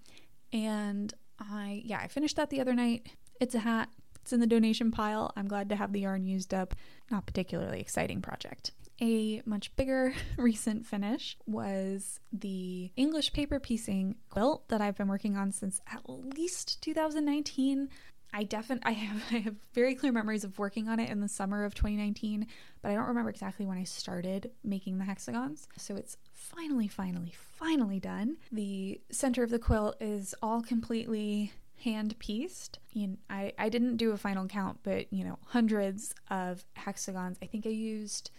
And 0.51 1.13
I, 1.39 1.81
yeah, 1.86 2.00
I 2.01 2.07
finished 2.07 2.36
that 2.38 2.50
the 2.50 2.62
other 2.62 2.74
night. 2.74 3.07
It's 3.39 3.55
a 3.55 3.59
hat. 3.59 3.89
It's 4.21 4.33
in 4.33 4.39
the 4.39 4.48
donation 4.48 4.91
pile. 4.91 5.31
I'm 5.36 5.48
glad 5.48 5.69
to 5.69 5.75
have 5.75 5.93
the 5.93 6.01
yarn 6.01 6.25
used 6.25 6.53
up. 6.53 6.75
Not 7.09 7.25
particularly 7.25 7.79
exciting 7.79 8.21
project. 8.21 8.71
A 9.01 9.41
much 9.45 9.74
bigger 9.77 10.13
recent 10.38 10.86
finish 10.86 11.38
was 11.48 12.19
the 12.33 12.91
English 12.98 13.31
paper 13.31 13.59
piecing 13.59 14.15
quilt 14.29 14.67
that 14.67 14.81
I've 14.81 14.98
been 14.98 15.07
working 15.07 15.38
on 15.38 15.51
since 15.51 15.79
at 15.91 16.01
least 16.09 16.81
2019. 16.81 17.89
I 18.33 18.43
definitely 18.43 18.86
I 18.86 18.91
have 18.91 19.24
I 19.31 19.38
have 19.38 19.55
very 19.74 19.95
clear 19.95 20.12
memories 20.12 20.43
of 20.43 20.57
working 20.59 20.88
on 20.88 21.00
it 21.00 21.09
in 21.09 21.21
the 21.21 21.27
summer 21.27 21.65
of 21.65 21.74
2019, 21.75 22.48
but 22.81 22.91
I 22.91 22.95
don't 22.95 23.07
remember 23.07 23.29
exactly 23.29 23.65
when 23.65 23.77
I 23.77 23.83
started 23.83 24.51
making 24.63 24.98
the 24.98 25.05
hexagons. 25.05 25.67
So 25.77 25.95
it's 25.95 26.17
finally 26.33 26.88
finally 26.88 27.33
finally 27.36 28.00
done. 28.00 28.38
The 28.51 29.01
center 29.12 29.43
of 29.43 29.50
the 29.50 29.59
quilt 29.59 29.98
is 30.00 30.36
all 30.41 30.62
completely 30.62 31.53
hand 31.83 32.17
pieced. 32.19 32.79
You 32.93 33.07
know, 33.07 33.17
I 33.29 33.53
I 33.57 33.69
didn't 33.69 33.98
do 33.98 34.12
a 34.12 34.17
final 34.17 34.48
count, 34.48 34.79
but 34.83 35.12
you 35.12 35.24
know, 35.24 35.39
hundreds 35.48 36.13
of 36.29 36.65
hexagons. 36.74 37.38
I 37.41 37.45
think 37.45 37.65
I 37.65 37.71
used 37.71 38.31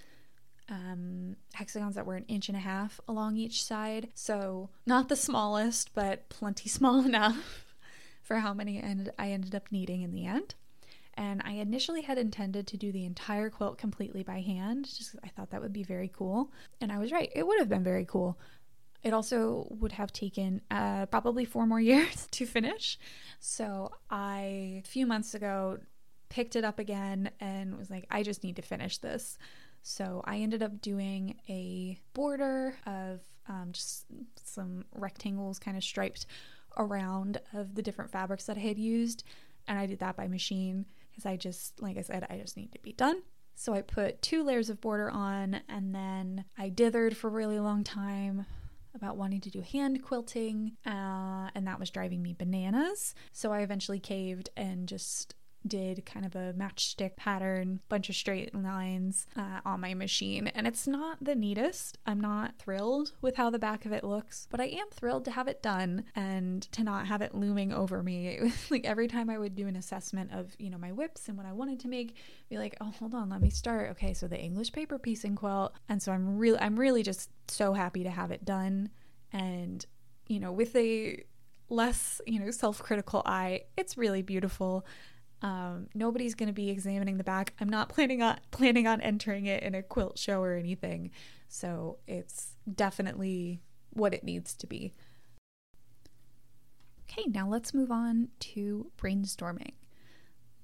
um, 0.69 1.35
hexagons 1.55 1.97
that 1.97 2.07
were 2.07 2.15
an 2.15 2.25
inch 2.29 2.49
and 2.49 2.57
a 2.57 2.61
half 2.61 3.01
along 3.09 3.37
each 3.37 3.65
side. 3.65 4.09
So 4.15 4.71
not 4.87 5.09
the 5.09 5.17
smallest, 5.17 5.93
but 5.95 6.29
plenty 6.29 6.69
small 6.69 7.05
enough 7.05 7.70
for 8.31 8.39
how 8.39 8.55
many 8.55 8.81
I 9.19 9.31
ended 9.33 9.57
up 9.57 9.73
needing 9.73 10.03
in 10.03 10.13
the 10.13 10.25
end. 10.25 10.55
And 11.15 11.43
I 11.45 11.55
initially 11.55 12.03
had 12.03 12.17
intended 12.17 12.69
to 12.69 12.77
do 12.77 12.93
the 12.93 13.05
entire 13.05 13.51
quilt 13.51 13.77
completely 13.77 14.23
by 14.23 14.41
hand, 14.41 14.85
just 14.85 15.17
I 15.25 15.29
thought 15.31 15.51
that 15.51 15.61
would 15.61 15.73
be 15.73 15.83
very 15.83 16.07
cool. 16.07 16.53
And 16.81 16.93
I 16.93 16.99
was 16.99 17.11
right, 17.11 17.29
it 17.35 17.45
would 17.45 17.59
have 17.59 17.69
been 17.69 17.83
very 17.83 18.05
cool. 18.05 18.39
It 19.03 19.13
also 19.13 19.67
would 19.71 19.91
have 19.91 20.13
taken 20.13 20.61
uh, 20.71 21.07
probably 21.07 21.45
four 21.45 21.67
more 21.67 21.81
years 21.93 22.29
to 22.31 22.47
finish. 22.47 23.01
So 23.41 23.91
I, 24.09 24.81
a 24.85 24.87
few 24.87 25.09
months 25.09 25.35
ago, 25.35 25.79
picked 26.29 26.55
it 26.55 26.63
up 26.63 26.79
again 26.79 27.33
and 27.41 27.77
was 27.77 27.91
like, 27.91 28.07
I 28.13 28.23
just 28.23 28.45
need 28.45 28.55
to 28.57 28.63
finish 28.63 28.99
this. 28.99 29.39
So 29.83 30.23
I 30.25 30.37
ended 30.37 30.63
up 30.63 30.81
doing 30.81 31.35
a 31.49 31.99
border 32.15 32.77
of 32.87 33.23
um, 33.49 33.71
just 33.73 34.05
some 34.45 34.85
rectangles 34.95 35.59
kind 35.59 35.77
of 35.77 35.83
striped 35.83 36.27
around 36.77 37.41
of 37.53 37.75
the 37.75 37.83
different 37.83 38.11
fabrics 38.11 38.47
that 38.47 38.57
I 38.57 38.61
had 38.61 38.79
used. 38.79 39.25
And 39.67 39.79
I 39.79 39.87
did 39.87 40.01
that 40.01 40.17
by 40.17 40.29
machine 40.29 40.87
because 41.11 41.27
I 41.27 41.37
just, 41.37 41.81
like 41.81 41.97
I 41.97 42.03
said, 42.03 42.27
I 42.29 42.39
just 42.39 42.57
need 42.57 42.73
to 42.73 42.79
be 42.81 42.93
done. 42.93 43.23
So 43.55 43.75
I 43.75 43.83
put 43.83 44.23
two 44.23 44.43
layers 44.43 44.71
of 44.71 44.81
border 44.81 45.11
on 45.11 45.61
and 45.69 45.95
then 45.95 46.45
I 46.59 46.71
dithered 46.71 47.15
for 47.15 47.29
a 47.29 47.33
really 47.33 47.61
long 47.61 47.85
time 47.85 48.47
about 48.95 49.17
wanting 49.17 49.41
to 49.41 49.51
do 49.51 49.61
hand 49.61 50.03
quilting, 50.03 50.73
uh, 50.85 51.51
and 51.55 51.67
that 51.67 51.79
was 51.79 51.91
driving 51.91 52.23
me 52.23 52.35
bananas. 52.37 53.15
So 53.33 53.53
I 53.53 53.61
eventually 53.61 54.01
caved 54.01 54.51
and 54.57 54.89
just 54.89 55.35
did 55.67 56.07
kind 56.07 56.25
of 56.25 56.35
a 56.35 56.55
matchstick 56.55 57.17
pattern, 57.17 57.81
bunch 57.89 58.09
of 58.09 58.17
straight 58.17 58.55
lines 58.55 59.27
uh, 59.37 59.61
on 59.65 59.81
my 59.81 59.95
machine. 59.95 60.49
And 60.49 60.67
it's 60.67 60.87
not 60.87 61.23
the 61.23 61.35
neatest. 61.35 61.99
I'm 62.07 62.21
not 62.21 62.59
thrilled 62.59 63.13
with 63.21 63.37
how 63.37 63.51
the 63.51 63.59
back 63.59 63.85
of 63.85 63.93
it 63.93 64.05
looks, 64.05 64.47
but 64.51 64.61
I 64.61 64.67
am 64.67 64.87
thrilled 64.91 65.25
to 65.27 65.31
have 65.31 65.49
it 65.49 65.63
done 65.63 66.05
and 66.17 66.63
to 66.73 66.83
not 66.83 67.07
have 67.07 67.23
it 67.23 67.35
looming 67.35 67.73
over 67.73 68.03
me. 68.03 68.53
Like 68.71 68.85
every 68.85 69.09
time 69.09 69.31
I 69.31 69.39
would 69.39 69.57
do 69.57 69.67
an 69.67 69.75
assessment 69.75 70.31
of, 70.33 70.55
you 70.59 70.71
know, 70.71 70.79
my 70.79 70.93
WIPs 70.93 71.29
and 71.29 71.37
what 71.37 71.47
I 71.47 71.53
wanted 71.53 71.81
to 71.81 71.89
make, 71.89 72.15
be 72.49 72.57
like, 72.57 72.77
oh, 72.81 72.93
hold 72.99 73.15
on, 73.15 73.31
let 73.31 73.41
me 73.41 73.51
start. 73.51 73.91
Okay, 73.93 74.15
so 74.15 74.29
the 74.29 74.39
English 74.39 74.71
paper 74.71 74.99
piecing 74.99 75.35
quilt. 75.35 75.73
And 75.89 76.01
so 76.01 76.13
I'm 76.13 76.39
really, 76.39 76.59
I'm 76.59 76.79
really 76.79 77.03
just 77.03 77.31
so 77.49 77.73
happy 77.73 78.05
to 78.05 78.11
have 78.11 78.31
it 78.31 78.45
done. 78.45 78.91
And, 79.33 79.85
you 80.29 80.39
know, 80.39 80.53
with 80.53 80.77
a 80.77 81.25
less, 81.71 82.21
you 82.27 82.39
know, 82.39 82.51
self 82.51 82.83
critical 82.83 83.23
eye, 83.25 83.63
it's 83.77 83.97
really 83.97 84.23
beautiful. 84.23 84.85
Um, 85.43 85.89
nobody's 85.95 86.35
going 86.35 86.49
to 86.49 86.53
be 86.53 86.71
examining 86.71 87.17
the 87.17 87.25
back. 87.25 87.55
I'm 87.61 87.69
not 87.69 87.89
planning 87.89 88.23
on 88.23 88.39
planning 88.51 88.87
on 88.87 89.01
entering 89.01 89.47
it 89.47 89.63
in 89.63 89.75
a 89.75 89.83
quilt 89.83 90.19
show 90.19 90.43
or 90.43 90.55
anything. 90.55 91.11
So 91.49 91.99
it's 92.07 92.53
definitely 92.73 93.63
what 93.91 94.15
it 94.15 94.25
needs 94.25 94.55
to 94.55 94.67
be. 94.67 94.95
Okay, 97.11 97.25
now 97.27 97.49
let's 97.49 97.75
move 97.75 97.91
on 97.91 98.29
to 98.41 98.93
brainstorming. 98.97 99.73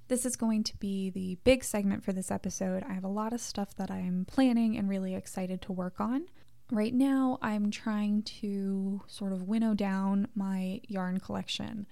This 0.09 0.25
is 0.25 0.37
going 0.37 0.62
to 0.64 0.76
be 0.76 1.11
the 1.11 1.38
big 1.42 1.64
segment 1.64 2.04
for 2.04 2.12
this 2.12 2.30
episode. 2.30 2.85
I 2.88 2.92
have 2.92 3.02
a 3.02 3.09
lot 3.09 3.33
of 3.33 3.40
stuff 3.40 3.75
that 3.76 3.90
I'm 3.90 4.25
planning 4.25 4.76
and 4.76 4.88
really 4.88 5.14
excited 5.16 5.61
to 5.62 5.73
work 5.73 6.00
on. 6.00 6.26
Right 6.71 6.95
now, 6.95 7.38
I'm 7.42 7.73
trying 7.73 8.23
to 8.40 9.02
sort 9.09 9.33
of 9.33 9.42
winnow 9.42 9.75
down 9.75 10.28
my 10.37 10.80
yarn 10.87 11.18
collection. 11.18 11.87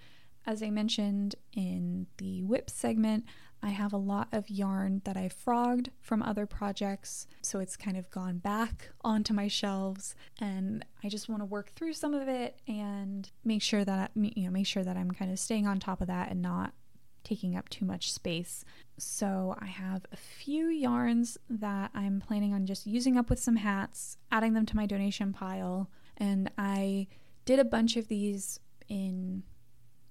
As 0.47 0.63
I 0.63 0.71
mentioned 0.71 1.37
in 1.55 2.07
the 2.19 2.43
WIP 2.43 2.69
segment, 2.69 3.25
I 3.63 3.71
have 3.71 3.95
a 3.95 3.99
lot 3.99 4.29
of 4.31 4.51
yarn 4.51 5.01
that 5.05 5.17
I 5.17 5.31
frogged 5.31 5.91
from 6.03 6.23
other 6.23 6.45
projects, 6.45 7.27
so 7.41 7.61
it's 7.61 7.79
kind 7.79 7.97
of 7.97 8.11
gone 8.11 8.37
back 8.39 8.91
onto 9.03 9.33
my 9.33 9.49
shelves, 9.49 10.15
and 10.39 10.85
I 11.03 11.09
just 11.09 11.31
want 11.31 11.41
to 11.41 11.47
work 11.47 11.71
through 11.71 11.95
some 11.95 12.13
of 12.13 12.29
it 12.29 12.61
and 12.69 13.31
make 13.43 13.63
sure 13.63 13.83
that 13.87 14.11
you 14.15 14.45
know 14.45 14.51
make 14.51 14.67
sure 14.67 14.85
that 14.85 14.99
I'm 14.99 15.13
kind 15.13 15.33
of 15.33 15.39
staying 15.39 15.67
on 15.67 15.81
top 15.81 16.03
of 16.03 16.09
that 16.09 16.31
and 16.31 16.43
not 16.43 16.75
taking 17.23 17.57
up 17.57 17.71
too 17.71 17.87
much 17.87 18.13
space. 18.13 18.67
So 18.99 19.57
I 19.59 19.65
have 19.65 20.05
a 20.13 20.17
few 20.17 20.67
yarns 20.67 21.39
that 21.49 21.91
I'm 21.95 22.21
planning 22.21 22.53
on 22.53 22.67
just 22.67 22.87
using 22.87 23.17
up 23.17 23.31
with 23.31 23.39
some 23.39 23.57
hats, 23.57 24.19
adding 24.31 24.53
them 24.53 24.67
to 24.67 24.77
my 24.77 24.85
donation 24.85 25.33
pile, 25.33 25.89
and 26.19 26.51
I 26.59 27.07
did 27.47 27.59
a 27.59 27.65
bunch 27.65 27.97
of 27.97 28.09
these 28.09 28.61
in 28.91 29.43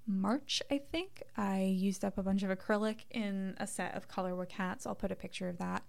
March, 0.05 0.61
I 0.69 0.79
think. 0.91 1.23
I 1.37 1.61
used 1.61 2.03
up 2.03 2.17
a 2.17 2.23
bunch 2.23 2.43
of 2.43 2.49
acrylic 2.49 3.01
in 3.11 3.55
a 3.57 3.67
set 3.67 3.95
of 3.95 4.07
colorwork 4.07 4.51
hats. 4.51 4.85
I'll 4.85 4.95
put 4.95 5.11
a 5.11 5.15
picture 5.15 5.49
of 5.49 5.57
that. 5.59 5.83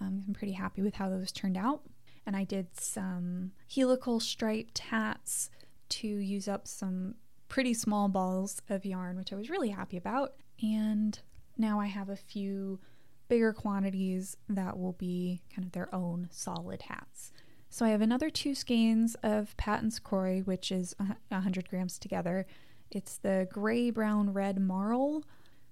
Um, 0.00 0.24
I'm 0.26 0.34
pretty 0.34 0.54
happy 0.54 0.82
with 0.82 0.94
how 0.94 1.08
those 1.08 1.32
turned 1.32 1.56
out. 1.56 1.82
And 2.26 2.36
I 2.36 2.44
did 2.44 2.68
some 2.78 3.52
helical 3.72 4.20
striped 4.20 4.78
hats 4.78 5.50
to 5.90 6.08
use 6.08 6.48
up 6.48 6.66
some 6.66 7.16
pretty 7.48 7.74
small 7.74 8.08
balls 8.08 8.62
of 8.68 8.84
yarn, 8.84 9.16
which 9.16 9.32
I 9.32 9.36
was 9.36 9.50
really 9.50 9.70
happy 9.70 9.96
about. 9.96 10.34
And 10.62 11.18
now 11.58 11.80
I 11.80 11.86
have 11.86 12.08
a 12.08 12.16
few 12.16 12.80
bigger 13.28 13.52
quantities 13.52 14.36
that 14.48 14.78
will 14.78 14.92
be 14.92 15.42
kind 15.54 15.64
of 15.64 15.72
their 15.72 15.92
own 15.94 16.28
solid 16.30 16.82
hats. 16.82 17.32
So 17.70 17.86
I 17.86 17.90
have 17.90 18.02
another 18.02 18.28
two 18.28 18.54
skeins 18.54 19.16
of 19.22 19.56
Patons 19.56 19.98
Kroy, 19.98 20.40
which 20.42 20.70
is 20.70 20.94
100 21.28 21.68
grams 21.68 21.98
together. 21.98 22.46
It's 22.92 23.16
the 23.16 23.48
gray, 23.50 23.90
brown, 23.90 24.32
red 24.32 24.60
marl. 24.60 25.24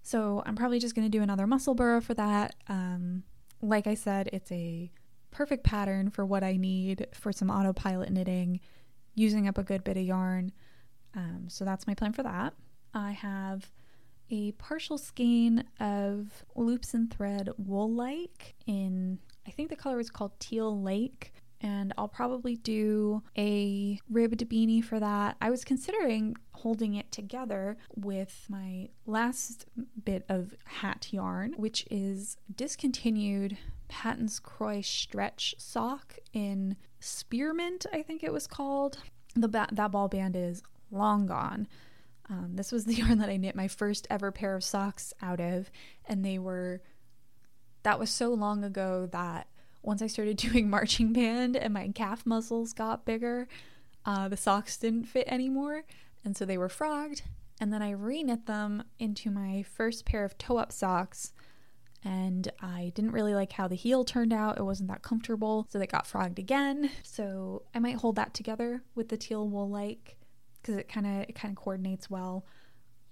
So 0.02 0.42
I'm 0.46 0.56
probably 0.56 0.80
just 0.80 0.94
going 0.94 1.06
to 1.06 1.16
do 1.16 1.22
another 1.22 1.46
Musselburgh 1.46 2.02
for 2.02 2.14
that. 2.14 2.56
Um, 2.68 3.22
like 3.62 3.86
I 3.86 3.94
said, 3.94 4.30
it's 4.32 4.50
a 4.50 4.90
perfect 5.30 5.62
pattern 5.62 6.10
for 6.10 6.24
what 6.26 6.42
I 6.42 6.56
need 6.56 7.06
for 7.12 7.30
some 7.30 7.50
autopilot 7.50 8.10
knitting, 8.10 8.60
using 9.14 9.46
up 9.46 9.58
a 9.58 9.62
good 9.62 9.84
bit 9.84 9.96
of 9.96 10.02
yarn. 10.02 10.50
Um, 11.14 11.44
so 11.48 11.64
that's 11.64 11.86
my 11.86 11.94
plan 11.94 12.12
for 12.12 12.22
that. 12.22 12.54
I 12.94 13.12
have 13.12 13.70
a 14.30 14.52
partial 14.52 14.96
skein 14.96 15.64
of 15.78 16.44
loops 16.54 16.94
and 16.94 17.12
thread 17.12 17.50
Wool-like 17.58 18.54
in, 18.66 19.18
I 19.46 19.50
think 19.50 19.68
the 19.68 19.76
color 19.76 20.00
is 20.00 20.10
called 20.10 20.32
Teal 20.40 20.80
Lake. 20.82 21.32
And 21.60 21.92
I'll 21.98 22.08
probably 22.08 22.56
do 22.56 23.22
a 23.36 24.00
ribbed 24.08 24.48
beanie 24.48 24.82
for 24.82 24.98
that. 24.98 25.36
I 25.42 25.50
was 25.50 25.62
considering 25.62 26.36
holding 26.52 26.94
it 26.94 27.12
together 27.12 27.76
with 27.94 28.46
my 28.48 28.88
last 29.04 29.66
bit 30.04 30.24
of 30.28 30.54
hat 30.64 31.08
yarn, 31.10 31.54
which 31.56 31.86
is 31.90 32.38
discontinued 32.54 33.58
Patons 33.88 34.38
Kroy 34.38 34.80
stretch 34.80 35.54
sock 35.58 36.16
in 36.32 36.76
spearmint, 37.00 37.86
I 37.92 38.02
think 38.02 38.22
it 38.22 38.32
was 38.32 38.46
called. 38.46 38.98
The 39.34 39.48
ba- 39.48 39.68
that 39.72 39.90
ball 39.90 40.08
band 40.08 40.36
is 40.36 40.62
long 40.90 41.26
gone. 41.26 41.66
Um, 42.28 42.52
this 42.54 42.70
was 42.70 42.84
the 42.84 42.94
yarn 42.96 43.18
that 43.18 43.28
I 43.28 43.36
knit 43.36 43.56
my 43.56 43.68
first 43.68 44.06
ever 44.08 44.30
pair 44.30 44.54
of 44.54 44.62
socks 44.62 45.12
out 45.20 45.40
of, 45.40 45.70
and 46.06 46.24
they 46.24 46.38
were. 46.38 46.82
That 47.82 47.98
was 47.98 48.10
so 48.10 48.34
long 48.34 48.62
ago 48.62 49.08
that 49.10 49.48
once 49.82 50.02
I 50.02 50.06
started 50.06 50.36
doing 50.38 50.68
marching 50.68 51.12
band 51.12 51.56
and 51.56 51.74
my 51.74 51.88
calf 51.88 52.26
muscles 52.26 52.72
got 52.72 53.04
bigger, 53.04 53.48
uh, 54.04 54.28
the 54.28 54.36
socks 54.36 54.76
didn't 54.76 55.04
fit 55.04 55.28
anymore, 55.28 55.84
and 56.24 56.36
so 56.36 56.44
they 56.44 56.58
were 56.58 56.68
frogged. 56.68 57.22
And 57.60 57.72
then 57.72 57.82
I 57.82 57.92
reknit 57.92 58.46
them 58.46 58.84
into 58.98 59.30
my 59.30 59.62
first 59.62 60.06
pair 60.06 60.24
of 60.24 60.38
toe 60.38 60.56
up 60.56 60.72
socks 60.72 61.32
and 62.02 62.50
I 62.60 62.92
didn't 62.94 63.12
really 63.12 63.34
like 63.34 63.52
how 63.52 63.68
the 63.68 63.74
heel 63.74 64.04
turned 64.04 64.32
out. 64.32 64.58
It 64.58 64.62
wasn't 64.62 64.88
that 64.88 65.02
comfortable, 65.02 65.66
so 65.68 65.78
they 65.78 65.86
got 65.86 66.06
frogged 66.06 66.38
again. 66.38 66.90
So 67.02 67.62
I 67.74 67.78
might 67.78 67.96
hold 67.96 68.16
that 68.16 68.32
together 68.32 68.82
with 68.94 69.08
the 69.08 69.18
teal 69.18 69.48
Wool-like 69.48 70.16
because 70.60 70.76
it 70.76 70.88
kind 70.88 71.06
of 71.06 71.28
it 71.28 71.34
kind 71.34 71.52
of 71.52 71.62
coordinates 71.62 72.08
well. 72.08 72.46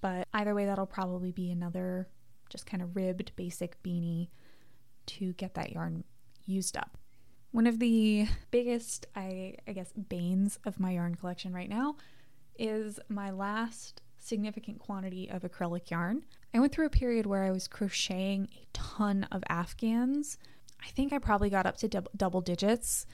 But 0.01 0.27
either 0.33 0.55
way, 0.55 0.65
that'll 0.65 0.87
probably 0.87 1.33
be 1.33 1.51
another 1.51 2.09
just 2.49 2.65
kind 2.65 2.83
of 2.83 2.97
ribbed 2.97 3.33
basic 3.37 3.83
beanie 3.83 4.29
to 5.05 5.35
get 5.35 5.55
that 5.55 5.73
yarn 5.73 6.05
used 6.49 6.77
up. 6.77 6.99
One 7.51 7.67
of 7.67 7.79
the 7.79 8.27
biggest, 8.51 9.07
I, 9.17 9.55
I 9.67 9.73
guess, 9.73 9.93
banes 9.93 10.59
of 10.65 10.79
my 10.79 10.93
yarn 10.93 11.15
collection 11.15 11.53
right 11.53 11.69
now 11.69 11.97
is 12.59 13.01
my 13.09 13.31
last 13.31 14.03
significant 14.19 14.79
quantity 14.79 15.31
of 15.31 15.43
acrylic 15.43 15.91
yarn. 15.91 16.25
I 16.53 16.61
went 16.61 16.73
through 16.73 16.87
a 16.87 16.91
period 16.91 17.27
where 17.27 17.45
I 17.45 17.51
was 17.51 17.69
crocheting 17.69 18.49
a 18.55 18.67
ton 18.73 19.27
of 19.31 19.43
Afghans. 19.49 20.39
I 20.83 20.89
think 20.89 21.13
I 21.13 21.19
probably 21.19 21.51
got 21.51 21.67
up 21.67 21.77
to 21.79 21.89
dub- 21.89 22.09
double 22.17 22.41
digits. 22.41 23.07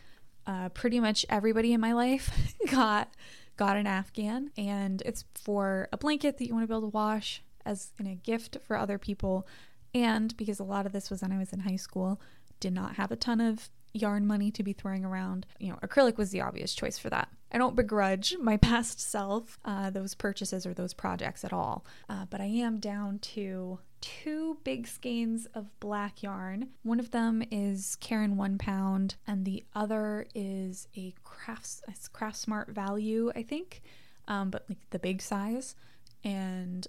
Uh, 0.46 0.68
pretty 0.70 1.00
much 1.00 1.24
everybody 1.30 1.72
in 1.72 1.80
my 1.80 1.92
life 1.92 2.54
got 2.70 3.14
got 3.56 3.76
an 3.76 3.86
Afghan, 3.86 4.50
and 4.58 5.00
it's 5.06 5.24
for 5.34 5.88
a 5.92 5.96
blanket 5.96 6.38
that 6.38 6.46
you 6.46 6.52
want 6.52 6.64
to 6.64 6.68
be 6.68 6.74
able 6.74 6.90
to 6.90 6.94
wash 6.94 7.42
as 7.64 7.92
in 7.98 8.06
a 8.06 8.14
gift 8.14 8.58
for 8.66 8.76
other 8.76 8.98
people. 8.98 9.46
And 9.94 10.36
because 10.36 10.58
a 10.58 10.64
lot 10.64 10.86
of 10.86 10.92
this 10.92 11.08
was 11.08 11.22
when 11.22 11.32
I 11.32 11.38
was 11.38 11.52
in 11.52 11.60
high 11.60 11.76
school, 11.76 12.20
did 12.61 12.73
not 12.73 12.96
have 12.96 13.11
a 13.11 13.16
ton 13.16 13.40
of 13.40 13.70
yarn 13.94 14.26
money 14.26 14.50
to 14.50 14.62
be 14.62 14.73
throwing 14.73 15.04
around. 15.04 15.46
You 15.58 15.70
know, 15.70 15.78
acrylic 15.82 16.16
was 16.16 16.30
the 16.30 16.40
obvious 16.40 16.75
choice 16.75 16.99
for 16.99 17.08
that. 17.11 17.28
I 17.52 17.58
don't 17.58 17.76
begrudge 17.76 18.37
my 18.40 18.56
past 18.58 19.00
self 19.00 19.58
uh, 19.64 19.90
those 19.90 20.14
purchases 20.14 20.66
or 20.66 20.75
those 20.75 20.92
projects 20.92 21.44
at 21.44 21.52
all, 21.52 21.84
uh, 22.08 22.26
but 22.28 22.40
I 22.40 22.46
am 22.46 22.78
down 22.78 23.20
to 23.20 23.78
two 24.00 24.58
big 24.64 24.87
skeins 24.87 25.46
of 25.54 25.80
black 25.80 26.23
yarn. 26.23 26.68
One 26.82 27.00
of 27.00 27.12
them 27.12 27.42
is 27.50 27.96
Caron 28.00 28.37
one 28.37 28.58
pound, 28.58 29.14
and 29.26 29.44
the 29.44 29.64
other 29.75 30.26
is 30.34 30.88
a 30.96 31.14
crafts 31.23 31.82
Craft 32.12 32.37
Smart 32.37 32.68
value, 32.70 33.32
I 33.34 33.42
think, 33.42 33.82
um, 34.28 34.50
but 34.50 34.67
like 34.69 34.78
the 34.90 34.99
big 34.99 35.23
size. 35.23 35.76
And 36.23 36.86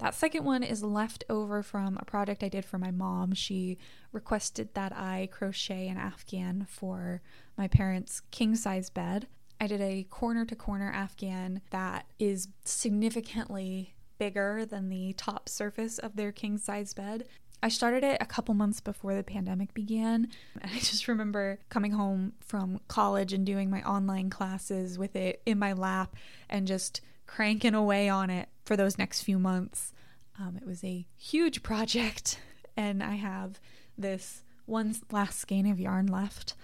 that 0.00 0.14
second 0.14 0.44
one 0.44 0.62
is 0.62 0.82
left 0.82 1.24
over 1.28 1.62
from 1.62 1.98
a 2.00 2.04
project 2.04 2.42
I 2.42 2.48
did 2.48 2.64
for 2.64 2.78
my 2.78 2.90
mom. 2.90 3.34
She 3.34 3.78
requested 4.12 4.74
that 4.74 4.96
I 4.96 5.28
crochet 5.30 5.88
an 5.88 5.98
Afghan 5.98 6.66
for 6.68 7.20
my 7.56 7.68
parents' 7.68 8.22
king 8.30 8.56
size 8.56 8.88
bed. 8.88 9.28
I 9.60 9.66
did 9.66 9.82
a 9.82 10.04
corner 10.04 10.46
to 10.46 10.56
corner 10.56 10.90
Afghan 10.90 11.60
that 11.70 12.06
is 12.18 12.48
significantly 12.64 13.94
bigger 14.18 14.64
than 14.64 14.88
the 14.88 15.12
top 15.14 15.48
surface 15.48 15.98
of 15.98 16.16
their 16.16 16.32
king 16.32 16.56
size 16.56 16.94
bed. 16.94 17.26
I 17.62 17.68
started 17.68 18.02
it 18.02 18.16
a 18.22 18.26
couple 18.26 18.54
months 18.54 18.80
before 18.80 19.14
the 19.14 19.22
pandemic 19.22 19.74
began. 19.74 20.28
And 20.62 20.70
I 20.72 20.78
just 20.78 21.08
remember 21.08 21.58
coming 21.68 21.92
home 21.92 22.32
from 22.40 22.80
college 22.88 23.34
and 23.34 23.44
doing 23.44 23.68
my 23.68 23.82
online 23.82 24.30
classes 24.30 24.98
with 24.98 25.14
it 25.14 25.42
in 25.44 25.58
my 25.58 25.74
lap 25.74 26.16
and 26.48 26.66
just 26.66 27.02
cranking 27.30 27.74
away 27.74 28.08
on 28.08 28.28
it 28.28 28.48
for 28.64 28.76
those 28.76 28.98
next 28.98 29.22
few 29.22 29.38
months. 29.38 29.92
Um, 30.38 30.56
it 30.56 30.66
was 30.66 30.82
a 30.82 31.06
huge 31.16 31.62
project, 31.62 32.40
and 32.76 33.02
I 33.02 33.14
have 33.14 33.60
this 33.96 34.42
one 34.66 34.96
last 35.12 35.38
skein 35.38 35.70
of 35.70 35.78
yarn 35.78 36.06
left 36.06 36.54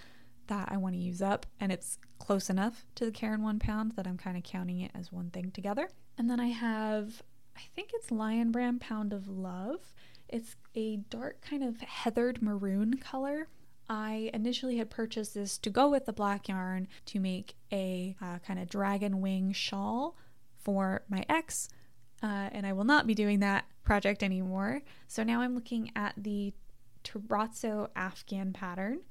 that 0.49 0.69
I 0.71 0.77
want 0.77 0.95
to 0.97 1.01
use 1.01 1.23
up, 1.23 1.47
and 1.61 1.71
it's 1.71 1.99
close 2.19 2.51
enough 2.51 2.85
to 2.97 3.05
the 3.05 3.13
Caron 3.13 3.43
one 3.43 3.61
pound 3.61 3.93
that 3.93 4.09
I'm 4.09 4.17
kind 4.17 4.37
of 4.37 4.43
counting 4.43 4.81
it 4.81 4.91
as 4.93 5.13
one 5.13 5.31
thing 5.31 5.53
together. 5.53 5.89
And 6.19 6.29
then 6.29 6.41
I 6.41 6.49
have, 6.49 7.23
I 7.57 7.63
think 7.77 7.91
it's 7.95 8.11
Lion 8.11 8.51
Brand 8.51 8.81
Pound 8.81 9.13
of 9.13 9.29
Love. 9.29 9.93
It's 10.29 10.57
a 10.75 10.97
dark 10.97 11.43
kind 11.43 11.63
of 11.63 11.81
heathered 11.81 12.43
maroon 12.43 12.97
color. 12.97 13.49
I 13.89 14.31
initially 14.35 14.79
had 14.79 14.91
purchased 14.91 15.35
this 15.35 15.59
to 15.59 15.71
go 15.71 15.89
with 15.89 16.07
the 16.07 16.13
black 16.13 16.49
yarn 16.49 16.89
to 17.07 17.21
make 17.21 17.55
a 17.71 18.17
uh, 18.21 18.39
kind 18.41 18.59
of 18.59 18.69
dragon 18.69 19.21
wing 19.21 19.53
shawl 19.53 20.17
for 20.67 21.03
my 21.09 21.25
ex, 21.29 21.69
uh, 22.25 22.51
and 22.51 22.67
I 22.67 22.73
will 22.73 22.85
not 22.85 23.07
be 23.07 23.15
doing 23.15 23.39
that 23.39 23.67
project 23.85 24.25
anymore. 24.25 24.83
So 25.07 25.23
now 25.23 25.41
I'm 25.41 25.55
looking 25.55 25.93
at 25.95 26.15
the 26.17 26.53
Terrazzo 27.05 27.89
Afghan 27.95 28.53
pattern, 28.53 29.03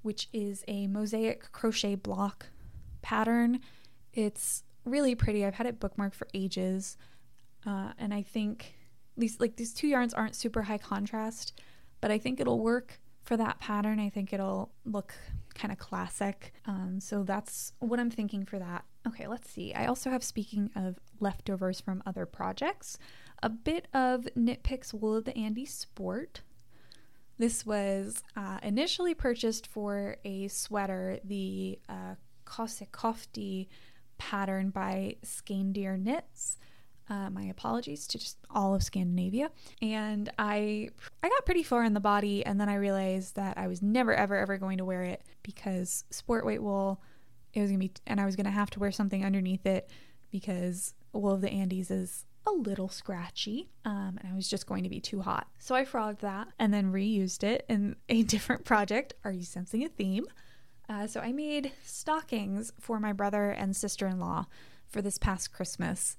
which 0.00 0.28
is 0.32 0.64
a 0.66 0.86
mosaic 0.86 1.52
crochet 1.52 1.96
block 1.96 2.46
pattern. 3.02 3.60
It's 4.14 4.62
really 4.86 5.14
pretty. 5.14 5.44
I've 5.44 5.56
had 5.56 5.66
it 5.66 5.78
bookmarked 5.78 6.14
for 6.14 6.26
ages, 6.32 6.96
uh, 7.66 7.92
and 7.98 8.14
I 8.14 8.22
think 8.22 8.74
these 9.18 9.38
like 9.38 9.56
these 9.56 9.74
two 9.74 9.86
yarns 9.86 10.14
aren't 10.14 10.34
super 10.34 10.62
high 10.62 10.78
contrast, 10.78 11.60
but 12.00 12.10
I 12.10 12.16
think 12.16 12.40
it'll 12.40 12.60
work 12.60 13.00
for 13.24 13.36
that 13.36 13.58
pattern. 13.58 13.98
I 13.98 14.10
think 14.10 14.32
it'll 14.32 14.70
look 14.84 15.14
kind 15.54 15.72
of 15.72 15.78
classic. 15.78 16.52
Um, 16.66 16.98
so 17.00 17.22
that's 17.22 17.72
what 17.78 17.98
I'm 17.98 18.10
thinking 18.10 18.44
for 18.44 18.58
that. 18.58 18.84
Okay, 19.06 19.26
let's 19.26 19.50
see. 19.50 19.74
I 19.74 19.86
also 19.86 20.10
have, 20.10 20.22
speaking 20.22 20.70
of 20.76 20.98
leftovers 21.20 21.80
from 21.80 22.02
other 22.06 22.26
projects, 22.26 22.98
a 23.42 23.48
bit 23.48 23.88
of 23.92 24.28
Knit 24.34 24.62
Picks 24.62 24.94
Wool 24.94 25.16
of 25.16 25.24
the 25.24 25.36
Andes 25.36 25.72
Sport. 25.72 26.42
This 27.36 27.66
was 27.66 28.22
uh, 28.36 28.58
initially 28.62 29.14
purchased 29.14 29.66
for 29.66 30.16
a 30.24 30.48
sweater, 30.48 31.18
the 31.24 31.78
uh, 31.88 32.14
Kosekofti 32.46 33.68
pattern 34.18 34.70
by 34.70 35.16
Skandir 35.24 35.98
Knits. 35.98 36.58
Uh, 37.10 37.28
my 37.28 37.42
apologies 37.44 38.06
to 38.06 38.18
just 38.18 38.38
all 38.50 38.74
of 38.74 38.82
Scandinavia. 38.82 39.50
And 39.82 40.30
I 40.38 40.88
I 41.22 41.28
got 41.28 41.44
pretty 41.44 41.62
far 41.62 41.84
in 41.84 41.92
the 41.92 42.00
body, 42.00 42.44
and 42.46 42.58
then 42.60 42.68
I 42.68 42.76
realized 42.76 43.36
that 43.36 43.58
I 43.58 43.66
was 43.66 43.82
never 43.82 44.14
ever 44.14 44.36
ever 44.36 44.56
going 44.56 44.78
to 44.78 44.84
wear 44.84 45.02
it 45.02 45.22
because 45.42 46.04
sport 46.10 46.46
weight 46.46 46.62
wool. 46.62 47.02
It 47.52 47.60
was 47.60 47.70
gonna 47.70 47.78
be, 47.78 47.92
and 48.06 48.20
I 48.20 48.24
was 48.24 48.36
gonna 48.36 48.50
have 48.50 48.70
to 48.70 48.80
wear 48.80 48.90
something 48.90 49.24
underneath 49.24 49.66
it 49.66 49.88
because 50.30 50.94
wool 51.12 51.34
of 51.34 51.40
the 51.40 51.50
Andes 51.50 51.90
is 51.90 52.24
a 52.46 52.52
little 52.52 52.88
scratchy, 52.88 53.70
um, 53.84 54.18
and 54.20 54.32
I 54.32 54.34
was 54.34 54.48
just 54.48 54.66
going 54.66 54.82
to 54.82 54.90
be 54.90 55.00
too 55.00 55.22
hot. 55.22 55.46
So 55.58 55.74
I 55.74 55.84
frogged 55.84 56.20
that 56.20 56.48
and 56.58 56.74
then 56.74 56.92
reused 56.92 57.42
it 57.42 57.64
in 57.68 57.96
a 58.08 58.22
different 58.22 58.64
project. 58.64 59.14
Are 59.24 59.32
you 59.32 59.44
sensing 59.44 59.84
a 59.84 59.88
theme? 59.88 60.26
Uh, 60.88 61.06
so 61.06 61.20
I 61.20 61.32
made 61.32 61.72
stockings 61.84 62.72
for 62.78 63.00
my 63.00 63.12
brother 63.12 63.50
and 63.50 63.74
sister 63.74 64.06
in 64.06 64.20
law 64.20 64.46
for 64.86 65.00
this 65.00 65.16
past 65.16 65.52
Christmas. 65.52 66.16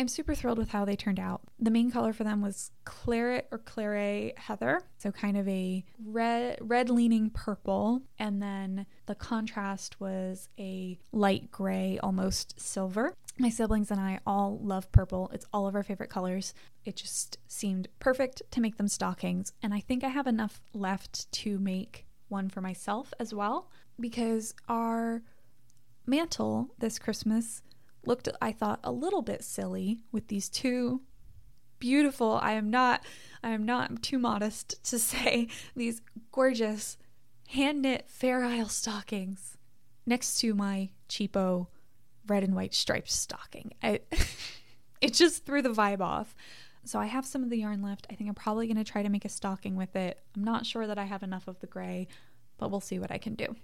I'm 0.00 0.08
super 0.08 0.34
thrilled 0.34 0.58
with 0.58 0.70
how 0.70 0.84
they 0.84 0.94
turned 0.94 1.18
out. 1.18 1.42
The 1.58 1.72
main 1.72 1.90
color 1.90 2.12
for 2.12 2.22
them 2.22 2.40
was 2.40 2.70
claret 2.84 3.48
or 3.50 3.58
claret 3.58 4.38
heather, 4.38 4.82
so 4.98 5.10
kind 5.10 5.36
of 5.36 5.48
a 5.48 5.84
red 6.04 6.58
red 6.60 6.88
leaning 6.88 7.30
purple, 7.30 8.02
and 8.16 8.40
then 8.40 8.86
the 9.06 9.16
contrast 9.16 10.00
was 10.00 10.48
a 10.58 10.98
light 11.10 11.50
gray, 11.50 11.98
almost 12.00 12.60
silver. 12.60 13.12
My 13.40 13.48
siblings 13.48 13.90
and 13.90 14.00
I 14.00 14.20
all 14.24 14.58
love 14.62 14.90
purple. 14.92 15.30
It's 15.32 15.46
all 15.52 15.66
of 15.66 15.74
our 15.74 15.82
favorite 15.82 16.10
colors. 16.10 16.54
It 16.84 16.94
just 16.94 17.38
seemed 17.48 17.88
perfect 17.98 18.42
to 18.52 18.60
make 18.60 18.76
them 18.76 18.88
stockings, 18.88 19.52
and 19.64 19.74
I 19.74 19.80
think 19.80 20.04
I 20.04 20.08
have 20.08 20.28
enough 20.28 20.60
left 20.72 21.30
to 21.32 21.58
make 21.58 22.06
one 22.28 22.48
for 22.48 22.60
myself 22.60 23.12
as 23.18 23.34
well 23.34 23.68
because 23.98 24.54
our 24.68 25.22
mantle 26.06 26.70
this 26.78 26.98
Christmas 26.98 27.62
looked, 28.08 28.28
I 28.42 28.50
thought, 28.50 28.80
a 28.82 28.90
little 28.90 29.22
bit 29.22 29.44
silly 29.44 30.00
with 30.10 30.26
these 30.26 30.48
two 30.48 31.02
beautiful, 31.78 32.40
I 32.42 32.52
am 32.52 32.70
not, 32.70 33.04
I 33.44 33.50
am 33.50 33.64
not 33.64 34.02
too 34.02 34.18
modest 34.18 34.82
to 34.84 34.98
say, 35.10 35.46
these 35.76 36.00
gorgeous 36.32 36.96
hand 37.48 37.82
knit 37.82 38.06
Fair 38.08 38.44
Isle 38.44 38.68
stockings 38.68 39.56
next 40.06 40.40
to 40.40 40.54
my 40.54 40.90
cheapo 41.08 41.68
red 42.26 42.42
and 42.42 42.54
white 42.54 42.74
striped 42.74 43.10
stocking. 43.10 43.72
I, 43.82 44.00
it 45.00 45.14
just 45.14 45.46
threw 45.46 45.62
the 45.62 45.68
vibe 45.68 46.00
off. 46.00 46.34
So 46.84 46.98
I 46.98 47.06
have 47.06 47.26
some 47.26 47.42
of 47.42 47.50
the 47.50 47.58
yarn 47.58 47.82
left. 47.82 48.06
I 48.10 48.14
think 48.14 48.28
I'm 48.28 48.34
probably 48.34 48.66
going 48.66 48.82
to 48.82 48.90
try 48.90 49.02
to 49.02 49.08
make 49.08 49.24
a 49.24 49.28
stocking 49.28 49.76
with 49.76 49.94
it. 49.94 50.18
I'm 50.34 50.44
not 50.44 50.64
sure 50.64 50.86
that 50.86 50.98
I 50.98 51.04
have 51.04 51.22
enough 51.22 51.46
of 51.46 51.60
the 51.60 51.66
gray, 51.66 52.08
but 52.56 52.70
we'll 52.70 52.80
see 52.80 52.98
what 52.98 53.10
I 53.10 53.18
can 53.18 53.34
do. 53.34 53.56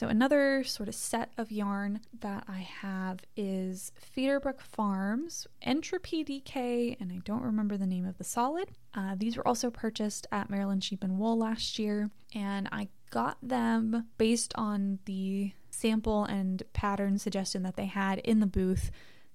So 0.00 0.08
another 0.08 0.64
sort 0.64 0.88
of 0.88 0.94
set 0.94 1.30
of 1.36 1.52
yarn 1.52 2.00
that 2.20 2.44
I 2.48 2.60
have 2.60 3.18
is 3.36 3.92
Feederbrook 4.16 4.62
Farms 4.62 5.46
Entropy 5.60 6.24
DK, 6.24 6.96
and 6.98 7.12
I 7.12 7.20
don't 7.22 7.42
remember 7.42 7.76
the 7.76 7.84
name 7.84 8.06
of 8.06 8.16
the 8.16 8.24
solid. 8.24 8.70
Uh, 8.94 9.14
these 9.18 9.36
were 9.36 9.46
also 9.46 9.68
purchased 9.68 10.26
at 10.32 10.48
Maryland 10.48 10.82
Sheep 10.82 11.04
and 11.04 11.18
Wool 11.18 11.36
last 11.36 11.78
year, 11.78 12.08
and 12.34 12.66
I 12.72 12.88
got 13.10 13.36
them 13.42 14.08
based 14.16 14.54
on 14.54 15.00
the 15.04 15.52
sample 15.68 16.24
and 16.24 16.62
pattern 16.72 17.18
suggestion 17.18 17.62
that 17.64 17.76
they 17.76 17.84
had 17.84 18.20
in 18.20 18.40
the 18.40 18.46
booth 18.46 18.90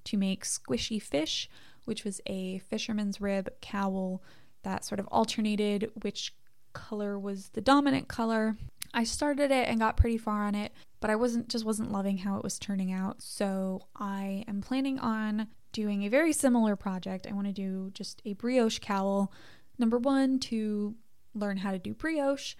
to 0.05 0.17
make 0.17 0.45
Squishy 0.45 0.99
Fish, 0.99 1.47
which 1.83 2.03
was 2.03 2.21
a 2.25 2.57
fisherman's 2.57 3.21
rib 3.21 3.49
cowl 3.61 4.23
that 4.63 4.83
sort 4.83 4.99
of 4.99 5.05
alternated 5.11 5.91
which 6.01 6.33
color 6.75 7.17
was 7.17 7.49
the 7.49 7.61
dominant 7.61 8.07
color. 8.07 8.55
I 8.93 9.03
started 9.03 9.49
it 9.49 9.67
and 9.67 9.79
got 9.79 9.97
pretty 9.97 10.19
far 10.19 10.43
on 10.43 10.53
it, 10.53 10.71
but 10.99 11.09
I 11.09 11.15
wasn't 11.15 11.49
just 11.49 11.65
wasn't 11.65 11.91
loving 11.91 12.19
how 12.19 12.37
it 12.37 12.43
was 12.43 12.59
turning 12.59 12.93
out. 12.93 13.23
So 13.23 13.87
I 13.95 14.45
am 14.47 14.61
planning 14.61 14.99
on 14.99 15.47
doing 15.71 16.03
a 16.03 16.09
very 16.09 16.31
similar 16.31 16.75
project. 16.75 17.25
I 17.27 17.33
want 17.33 17.47
to 17.47 17.53
do 17.53 17.89
just 17.93 18.21
a 18.25 18.33
brioche 18.33 18.79
cowl. 18.79 19.31
Number 19.79 19.97
1 19.97 20.39
to 20.39 20.95
learn 21.33 21.57
how 21.57 21.71
to 21.71 21.79
do 21.79 21.93
brioche 21.93 22.55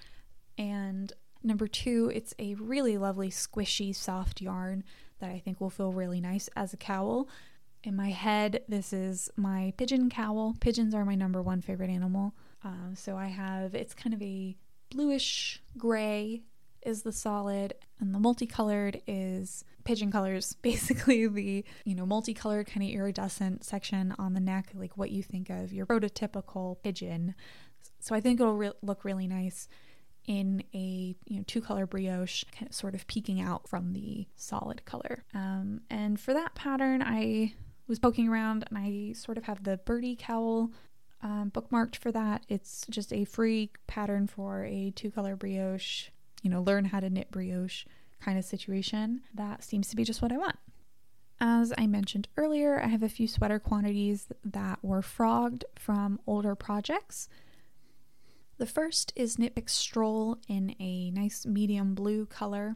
and 0.57 1.13
number 1.43 1.67
2, 1.67 2.11
it's 2.13 2.33
a 2.39 2.55
really 2.55 2.97
lovely 2.97 3.29
squishy 3.29 3.95
soft 3.95 4.41
yarn 4.41 4.83
that 5.19 5.29
I 5.29 5.39
think 5.39 5.61
will 5.61 5.69
feel 5.69 5.93
really 5.93 6.19
nice 6.19 6.49
as 6.55 6.73
a 6.73 6.77
cowl. 6.77 7.29
In 7.83 7.95
my 7.95 8.09
head, 8.09 8.63
this 8.67 8.91
is 8.91 9.29
my 9.37 9.73
pigeon 9.77 10.09
cowl. 10.09 10.55
Pigeons 10.59 10.93
are 10.95 11.05
my 11.05 11.15
number 11.15 11.41
one 11.41 11.61
favorite 11.61 11.89
animal. 11.89 12.33
Uh, 12.65 12.95
so 12.95 13.15
I 13.15 13.27
have, 13.27 13.75
it's 13.75 13.93
kind 13.93 14.13
of 14.13 14.21
a 14.21 14.57
bluish 14.89 15.61
gray 15.77 16.41
is 16.85 17.01
the 17.01 17.11
solid 17.11 17.73
and 17.99 18.13
the 18.13 18.19
multicolored 18.19 19.01
is 19.07 19.65
pigeon 19.83 20.11
colors 20.11 20.53
basically 20.61 21.27
the 21.27 21.65
you 21.83 21.95
know 21.95 22.05
multicolored 22.05 22.67
kind 22.67 22.83
of 22.83 22.89
iridescent 22.89 23.63
section 23.63 24.13
on 24.19 24.33
the 24.33 24.39
neck 24.39 24.69
like 24.75 24.95
what 24.95 25.09
you 25.09 25.23
think 25.23 25.49
of 25.49 25.73
your 25.73 25.85
prototypical 25.85 26.77
pigeon. 26.83 27.33
So 27.99 28.13
i 28.15 28.21
think 28.21 28.39
it'll 28.39 28.55
re- 28.55 28.71
look 28.83 29.03
really 29.03 29.27
nice 29.27 29.67
in 30.27 30.63
a 30.73 31.15
you 31.25 31.37
know 31.37 31.43
two 31.47 31.61
color 31.61 31.87
brioche 31.87 32.43
kind 32.51 32.69
of 32.69 32.75
sort 32.75 32.93
of 32.95 33.05
peeking 33.07 33.41
out 33.41 33.67
from 33.67 33.93
the 33.93 34.27
solid 34.35 34.85
color. 34.85 35.23
Um, 35.33 35.81
and 35.89 36.19
for 36.19 36.33
that 36.33 36.53
pattern 36.55 37.01
i 37.01 37.53
was 37.87 37.99
poking 37.99 38.27
around 38.27 38.65
and 38.69 38.77
i 38.77 39.13
sort 39.13 39.37
of 39.37 39.43
have 39.45 39.63
the 39.63 39.77
birdie 39.77 40.15
cowl 40.15 40.71
um, 41.25 41.51
bookmarked 41.51 41.95
for 41.95 42.11
that. 42.11 42.45
It's 42.47 42.85
just 42.87 43.11
a 43.11 43.25
free 43.25 43.71
pattern 43.87 44.27
for 44.27 44.63
a 44.63 44.91
two 44.95 45.09
color 45.09 45.35
brioche, 45.35 46.09
you 46.43 46.51
know, 46.51 46.61
learn 46.61 46.85
how 46.85 46.99
to 46.99 47.09
knit 47.09 47.31
brioche 47.31 47.85
kind 48.21 48.37
of 48.37 48.45
situation. 48.45 49.21
That 49.33 49.63
seems 49.63 49.89
to 49.89 49.95
be 49.95 50.03
just 50.03 50.21
what 50.21 50.31
I 50.31 50.37
want. 50.37 50.57
As 51.41 51.73
I 51.79 51.87
mentioned 51.87 52.27
earlier, 52.37 52.79
I 52.79 52.87
have 52.87 53.01
a 53.01 53.09
few 53.09 53.27
sweater 53.27 53.57
quantities 53.57 54.27
that 54.43 54.77
were 54.83 55.01
frogged 55.01 55.65
from 55.75 56.19
older 56.27 56.53
projects. 56.53 57.27
The 58.59 58.67
first 58.67 59.11
is 59.15 59.39
Knit 59.39 59.55
Picks 59.55 59.73
Stroll 59.73 60.37
in 60.47 60.75
a 60.79 61.09
nice 61.09 61.43
medium 61.47 61.95
blue 61.95 62.27
color. 62.27 62.75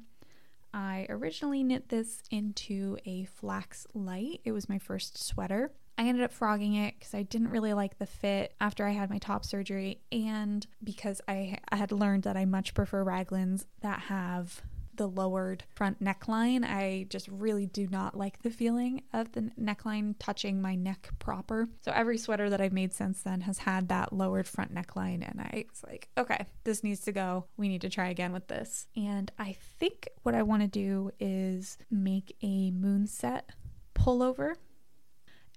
I 0.73 1.05
originally 1.07 1.63
knit 1.63 1.89
this 1.89 2.23
into 2.31 2.97
a 3.05 3.25
flax 3.25 3.85
light. 3.93 4.41
It 4.43 4.53
was 4.53 4.67
my 4.67 4.79
first 4.79 5.23
sweater. 5.23 5.71
I 5.99 6.03
ended 6.03 6.23
up 6.23 6.31
frogging 6.31 6.75
it 6.75 6.95
because 6.97 7.13
I 7.13 7.23
didn't 7.23 7.49
really 7.49 7.73
like 7.73 7.99
the 7.99 8.05
fit 8.05 8.53
after 8.61 8.87
I 8.87 8.91
had 8.91 9.09
my 9.09 9.17
top 9.17 9.43
surgery, 9.43 9.99
and 10.13 10.65
because 10.81 11.19
I, 11.27 11.57
I 11.67 11.75
had 11.75 11.91
learned 11.91 12.23
that 12.23 12.37
I 12.37 12.45
much 12.45 12.73
prefer 12.73 13.03
raglans 13.03 13.65
that 13.81 13.99
have 14.03 14.61
the 14.95 15.07
lowered 15.07 15.65
front 15.75 16.01
neckline. 16.01 16.63
I 16.63 17.05
just 17.09 17.27
really 17.27 17.65
do 17.65 17.85
not 17.87 18.17
like 18.17 18.41
the 18.43 18.49
feeling 18.49 19.03
of 19.11 19.33
the 19.33 19.51
neckline 19.59 20.15
touching 20.19 20.61
my 20.61 20.75
neck 20.75 21.09
proper. 21.19 21.67
So 21.81 21.91
every 21.93 22.17
sweater 22.17 22.49
that 22.49 22.61
I've 22.61 22.71
made 22.71 22.93
since 22.93 23.21
then 23.21 23.41
has 23.41 23.57
had 23.57 23.89
that 23.89 24.13
lowered 24.13 24.47
front 24.47 24.73
neckline, 24.73 25.29
and 25.29 25.41
I 25.41 25.65
was 25.69 25.83
like, 25.83 26.07
okay, 26.17 26.45
this 26.63 26.81
needs 26.81 27.01
to 27.01 27.11
go. 27.11 27.45
We 27.57 27.67
need 27.67 27.81
to 27.81 27.89
try 27.89 28.07
again 28.07 28.31
with 28.31 28.47
this. 28.47 28.87
And 28.95 29.29
I 29.37 29.57
think 29.79 30.07
what 30.23 30.33
I 30.33 30.43
want 30.43 30.61
to 30.61 30.67
do 30.69 31.11
is 31.19 31.77
make 31.91 32.37
a 32.41 32.71
moonset 32.71 33.41
pullover 33.93 34.55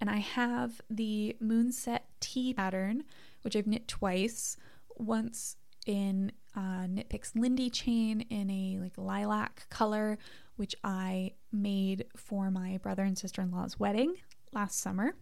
and 0.03 0.11
I 0.11 0.19
have 0.19 0.81
the 0.91 1.37
Moonset 1.41 2.01
T 2.19 2.53
pattern, 2.53 3.05
which 3.43 3.55
I've 3.55 3.69
knit 3.69 3.87
twice. 3.87 4.57
Once 4.97 5.55
in 5.87 6.33
uh, 6.57 6.89
Knit 6.89 7.09
Picks 7.09 7.37
Lindy 7.37 7.71
chain 7.71 8.23
in 8.23 8.51
a 8.51 8.81
like 8.83 8.99
lilac 8.99 9.69
color, 9.71 10.19
which 10.57 10.75
I 10.83 11.35
made 11.53 12.07
for 12.17 12.51
my 12.51 12.79
brother 12.79 13.05
and 13.05 13.17
sister 13.17 13.43
in 13.43 13.53
law's 13.53 13.79
wedding 13.79 14.17
last 14.53 14.81
summer. 14.81 15.15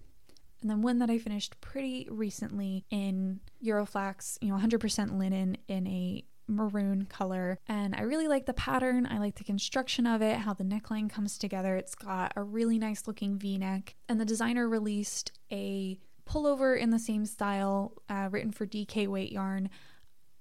And 0.63 0.71
then 0.71 0.81
one 0.81 0.99
that 1.01 1.11
I 1.11 1.19
finished 1.19 1.61
pretty 1.61 2.09
recently 2.11 2.87
in 2.89 3.41
Euroflax, 3.63 4.39
you 4.41 4.49
know, 4.49 4.57
100% 4.57 5.19
linen 5.19 5.59
in 5.69 5.87
a 5.89 6.25
maroon 6.51 7.07
color. 7.07 7.59
And 7.67 7.95
I 7.95 8.03
really 8.03 8.29
like 8.29 8.47
the 8.47 8.53
pattern. 8.53 9.07
I 9.07 9.19
like 9.19 9.37
the 9.37 9.45
construction 9.45 10.07
of 10.07 10.21
it, 10.21 10.39
how 10.39 10.53
the 10.53 10.65
neckline 10.65 11.09
comes 11.09 11.39
together. 11.39 11.77
It's 11.77 11.95
got 11.95 12.33
a 12.37 12.43
really 12.43 12.79
nice 12.79 13.07
looking 13.07 13.39
v 13.39 13.59
neck. 13.59 13.95
And 14.09 14.21
the 14.21 14.25
designer 14.25 14.69
released 14.69 15.33
a 15.51 15.99
pullover 16.29 16.79
in 16.79 16.91
the 16.91 16.99
same 16.99 17.27
style, 17.27 17.93
uh, 18.09 18.29
written 18.31 18.53
for 18.53 18.67
DK 18.67 19.07
weight 19.07 19.33
yarn. 19.33 19.71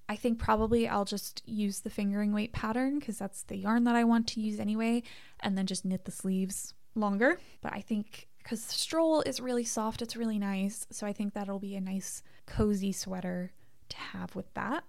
I 0.08 0.15
think 0.15 0.39
probably 0.39 0.88
I'll 0.88 1.06
just 1.06 1.43
use 1.45 1.82
the 1.82 1.89
fingering 1.89 2.34
weight 2.34 2.52
pattern 2.52 3.00
because 3.00 3.19
that's 3.19 3.43
the 3.43 3.58
yarn 3.58 3.84
that 3.84 3.95
I 3.95 4.04
want 4.04 4.28
to 4.30 4.41
use 4.41 4.60
anyway, 4.60 5.04
and 5.39 5.58
then 5.58 5.67
just 5.67 5.86
knit 5.86 6.06
the 6.06 6.12
sleeves 6.12 6.74
longer. 6.95 7.39
But 7.62 7.74
I 7.74 7.82
think 7.82 8.28
because 8.39 8.65
the 8.65 8.74
stroll 8.74 9.22
is 9.22 9.39
really 9.39 9.63
soft, 9.63 10.02
it's 10.02 10.15
really 10.15 10.39
nice. 10.39 10.88
So 10.89 11.06
I 11.06 11.13
think 11.13 11.34
that'll 11.34 11.60
be 11.60 11.76
a 11.76 11.82
nice 11.82 12.24
cozy 12.48 12.91
sweater 12.91 13.52
to 13.89 13.98
have 13.98 14.36
with 14.36 14.52
that. 14.56 14.84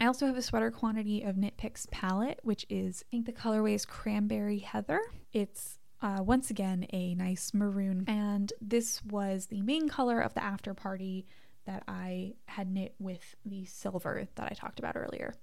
I 0.00 0.06
also 0.06 0.26
have 0.26 0.38
a 0.38 0.42
sweater 0.42 0.70
quantity 0.70 1.22
of 1.22 1.36
Knit 1.36 1.58
Picks 1.58 1.86
palette, 1.90 2.40
which 2.42 2.64
is, 2.70 3.04
I 3.06 3.10
think 3.10 3.26
the 3.26 3.32
colorway 3.32 3.74
is 3.74 3.84
Cranberry 3.84 4.60
Heather. 4.60 5.00
It's 5.34 5.78
uh, 6.00 6.20
once 6.22 6.48
again 6.48 6.86
a 6.94 7.14
nice 7.14 7.52
maroon, 7.52 8.04
and 8.08 8.50
this 8.62 9.04
was 9.04 9.46
the 9.46 9.60
main 9.60 9.90
color 9.90 10.20
of 10.20 10.32
the 10.32 10.42
after 10.42 10.72
party 10.72 11.26
that 11.66 11.82
I 11.86 12.32
had 12.46 12.70
knit 12.70 12.94
with 12.98 13.36
the 13.44 13.66
silver 13.66 14.26
that 14.36 14.48
I 14.50 14.54
talked 14.54 14.78
about 14.78 14.96
earlier. 14.96 15.34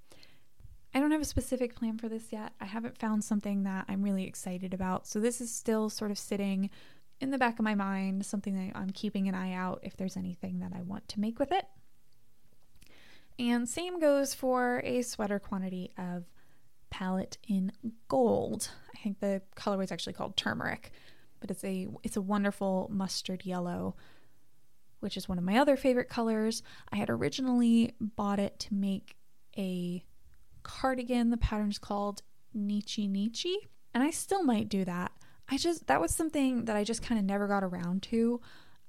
I 0.91 0.99
don't 0.99 1.11
have 1.11 1.21
a 1.21 1.25
specific 1.25 1.75
plan 1.75 1.99
for 1.99 2.09
this 2.09 2.31
yet. 2.31 2.53
I 2.59 2.65
haven't 2.65 2.97
found 2.97 3.23
something 3.23 3.61
that 3.63 3.85
I'm 3.87 4.01
really 4.01 4.25
excited 4.25 4.73
about, 4.73 5.05
so 5.05 5.19
this 5.19 5.39
is 5.39 5.53
still 5.53 5.91
sort 5.91 6.09
of 6.09 6.17
sitting 6.17 6.71
in 7.21 7.29
the 7.29 7.37
back 7.37 7.59
of 7.59 7.63
my 7.63 7.75
mind, 7.75 8.25
something 8.25 8.55
that 8.55 8.75
I'm 8.75 8.89
keeping 8.89 9.27
an 9.27 9.35
eye 9.35 9.53
out 9.53 9.81
if 9.83 9.95
there's 9.95 10.17
anything 10.17 10.59
that 10.61 10.71
I 10.75 10.81
want 10.81 11.07
to 11.09 11.19
make 11.19 11.37
with 11.37 11.51
it. 11.51 11.65
And 13.39 13.69
same 13.69 13.99
goes 13.99 14.33
for 14.33 14.81
a 14.83 15.01
sweater 15.01 15.39
quantity 15.39 15.91
of 15.97 16.25
palette 16.89 17.37
in 17.47 17.71
gold. 18.07 18.69
I 18.95 18.97
think 18.99 19.19
the 19.19 19.41
colorway 19.55 19.83
is 19.83 19.91
actually 19.91 20.13
called 20.13 20.37
turmeric, 20.37 20.91
but 21.39 21.51
it's 21.51 21.63
a 21.63 21.87
it's 22.03 22.17
a 22.17 22.21
wonderful 22.21 22.89
mustard 22.91 23.45
yellow, 23.45 23.95
which 25.01 25.17
is 25.17 25.29
one 25.29 25.37
of 25.37 25.43
my 25.43 25.57
other 25.57 25.77
favorite 25.77 26.09
colors. 26.09 26.63
I 26.91 26.95
had 26.95 27.09
originally 27.09 27.93
bought 27.99 28.39
it 28.39 28.59
to 28.61 28.73
make 28.73 29.15
a 29.57 30.03
cardigan. 30.63 31.29
The 31.29 31.37
pattern's 31.37 31.79
called 31.79 32.23
Nietzsche 32.53 33.07
Nietzsche, 33.07 33.57
and 33.93 34.03
I 34.03 34.09
still 34.09 34.43
might 34.43 34.69
do 34.69 34.83
that. 34.85 35.11
I 35.49 35.57
just 35.57 35.87
that 35.87 36.01
was 36.01 36.13
something 36.13 36.65
that 36.65 36.75
I 36.75 36.83
just 36.83 37.03
kind 37.03 37.19
of 37.19 37.25
never 37.25 37.47
got 37.47 37.63
around 37.63 38.03
to. 38.03 38.41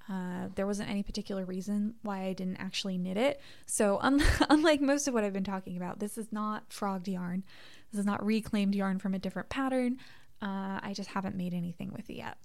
Uh, 0.08 0.48
there 0.54 0.66
wasn't 0.66 0.88
any 0.88 1.02
particular 1.02 1.44
reason 1.44 1.94
why 2.02 2.22
I 2.22 2.32
didn't 2.32 2.56
actually 2.56 2.96
knit 2.96 3.16
it. 3.16 3.40
So, 3.66 3.98
un- 4.02 4.22
unlike 4.48 4.80
most 4.80 5.06
of 5.06 5.14
what 5.14 5.24
I've 5.24 5.32
been 5.32 5.44
talking 5.44 5.76
about, 5.76 5.98
this 5.98 6.16
is 6.16 6.32
not 6.32 6.72
frogged 6.72 7.08
yarn. 7.08 7.44
This 7.92 8.00
is 8.00 8.06
not 8.06 8.24
reclaimed 8.24 8.74
yarn 8.74 8.98
from 8.98 9.14
a 9.14 9.18
different 9.18 9.48
pattern. 9.48 9.98
Uh, 10.40 10.80
I 10.82 10.92
just 10.94 11.10
haven't 11.10 11.36
made 11.36 11.52
anything 11.52 11.92
with 11.92 12.08
it 12.08 12.16
yet. 12.16 12.38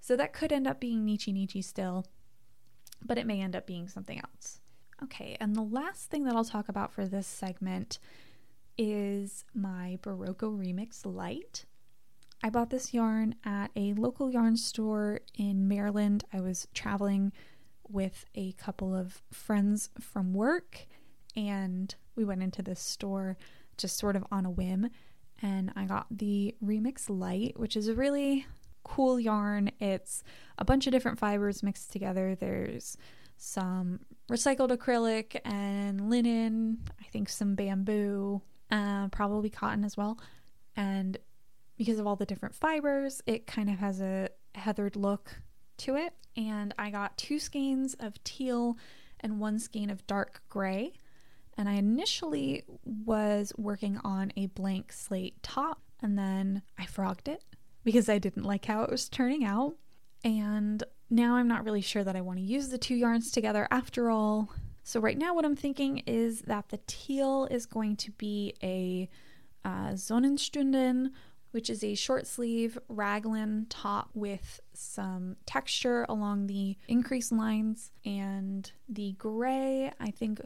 So, 0.00 0.16
that 0.16 0.32
could 0.32 0.52
end 0.52 0.66
up 0.66 0.80
being 0.80 1.04
Nietzsche 1.04 1.32
Nietzsche 1.32 1.62
still, 1.62 2.06
but 3.04 3.18
it 3.18 3.26
may 3.26 3.40
end 3.40 3.56
up 3.56 3.66
being 3.66 3.88
something 3.88 4.18
else. 4.18 4.60
Okay, 5.02 5.36
and 5.40 5.54
the 5.54 5.62
last 5.62 6.08
thing 6.10 6.24
that 6.24 6.34
I'll 6.34 6.44
talk 6.44 6.68
about 6.68 6.92
for 6.92 7.06
this 7.06 7.26
segment 7.26 7.98
is 8.78 9.44
my 9.54 9.98
Berroco 10.02 10.56
Remix 10.56 11.04
Light. 11.04 11.66
I 12.44 12.50
bought 12.50 12.68
this 12.68 12.92
yarn 12.92 13.36
at 13.42 13.70
a 13.74 13.94
local 13.94 14.30
yarn 14.30 14.58
store 14.58 15.20
in 15.34 15.66
Maryland. 15.66 16.24
I 16.30 16.42
was 16.42 16.68
traveling 16.74 17.32
with 17.88 18.26
a 18.34 18.52
couple 18.52 18.94
of 18.94 19.22
friends 19.32 19.88
from 19.98 20.34
work 20.34 20.86
and 21.34 21.94
we 22.16 22.22
went 22.22 22.42
into 22.42 22.60
this 22.60 22.80
store 22.80 23.38
just 23.78 23.96
sort 23.96 24.14
of 24.14 24.26
on 24.30 24.44
a 24.44 24.50
whim. 24.50 24.90
And 25.40 25.72
I 25.74 25.86
got 25.86 26.06
the 26.10 26.54
Remix 26.62 27.08
Light, 27.08 27.58
which 27.58 27.78
is 27.78 27.88
a 27.88 27.94
really 27.94 28.44
cool 28.82 29.18
yarn. 29.18 29.70
It's 29.80 30.22
a 30.58 30.66
bunch 30.66 30.86
of 30.86 30.92
different 30.92 31.18
fibers 31.18 31.62
mixed 31.62 31.92
together. 31.92 32.34
There's 32.34 32.98
some 33.38 34.00
recycled 34.30 34.68
acrylic 34.70 35.40
and 35.46 36.10
linen, 36.10 36.80
I 37.00 37.04
think 37.04 37.30
some 37.30 37.54
bamboo, 37.54 38.42
uh, 38.70 39.08
probably 39.08 39.48
cotton 39.48 39.82
as 39.82 39.96
well. 39.96 40.18
And 40.76 41.16
because 41.76 41.98
of 41.98 42.06
all 42.06 42.16
the 42.16 42.26
different 42.26 42.54
fibers, 42.54 43.22
it 43.26 43.46
kind 43.46 43.68
of 43.68 43.78
has 43.78 44.00
a 44.00 44.28
heathered 44.54 44.96
look 44.96 45.40
to 45.78 45.96
it. 45.96 46.14
And 46.36 46.74
I 46.78 46.90
got 46.90 47.16
two 47.16 47.38
skeins 47.38 47.94
of 47.94 48.22
teal 48.24 48.76
and 49.20 49.40
one 49.40 49.58
skein 49.58 49.90
of 49.90 50.06
dark 50.06 50.42
gray. 50.48 50.92
And 51.56 51.68
I 51.68 51.74
initially 51.74 52.64
was 52.84 53.52
working 53.56 53.98
on 54.04 54.32
a 54.36 54.46
blank 54.46 54.92
slate 54.92 55.40
top, 55.42 55.80
and 56.00 56.18
then 56.18 56.62
I 56.78 56.86
frogged 56.86 57.28
it 57.28 57.44
because 57.84 58.08
I 58.08 58.18
didn't 58.18 58.42
like 58.42 58.64
how 58.64 58.82
it 58.82 58.90
was 58.90 59.08
turning 59.08 59.44
out. 59.44 59.76
And 60.24 60.82
now 61.10 61.36
I'm 61.36 61.46
not 61.46 61.64
really 61.64 61.80
sure 61.80 62.02
that 62.02 62.16
I 62.16 62.22
want 62.22 62.38
to 62.38 62.44
use 62.44 62.70
the 62.70 62.78
two 62.78 62.96
yarns 62.96 63.30
together 63.30 63.68
after 63.70 64.10
all. 64.10 64.52
So, 64.82 65.00
right 65.00 65.16
now, 65.16 65.34
what 65.34 65.44
I'm 65.44 65.56
thinking 65.56 65.98
is 66.06 66.42
that 66.42 66.70
the 66.70 66.80
teal 66.86 67.46
is 67.50 67.66
going 67.66 67.96
to 67.96 68.10
be 68.12 68.54
a 68.62 69.08
uh, 69.64 69.92
Sonnenstunden, 69.92 71.10
which 71.54 71.70
is 71.70 71.84
a 71.84 71.94
short 71.94 72.26
sleeve 72.26 72.76
raglan 72.88 73.64
top 73.70 74.10
with 74.12 74.60
some 74.72 75.36
texture 75.46 76.04
along 76.08 76.48
the 76.48 76.76
increase 76.88 77.30
lines. 77.30 77.92
And 78.04 78.70
the 78.88 79.12
gray, 79.12 79.92
I 80.00 80.10
think, 80.10 80.40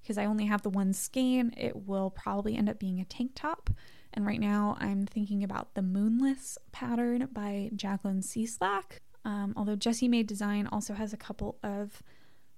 because 0.00 0.16
I 0.16 0.26
only 0.26 0.46
have 0.46 0.62
the 0.62 0.70
one 0.70 0.92
skein, 0.92 1.52
it 1.56 1.88
will 1.88 2.10
probably 2.10 2.56
end 2.56 2.68
up 2.68 2.78
being 2.78 3.00
a 3.00 3.04
tank 3.04 3.32
top. 3.34 3.68
And 4.12 4.24
right 4.24 4.38
now 4.38 4.76
I'm 4.78 5.06
thinking 5.06 5.42
about 5.42 5.74
the 5.74 5.82
Moonless 5.82 6.56
pattern 6.70 7.28
by 7.32 7.70
Jacqueline 7.74 8.20
Cieslak. 8.20 9.00
Um, 9.24 9.54
although 9.56 9.74
Jessie 9.74 10.06
Maed 10.06 10.28
Design 10.28 10.68
also 10.70 10.94
has 10.94 11.12
a 11.12 11.16
couple 11.16 11.58
of 11.64 12.00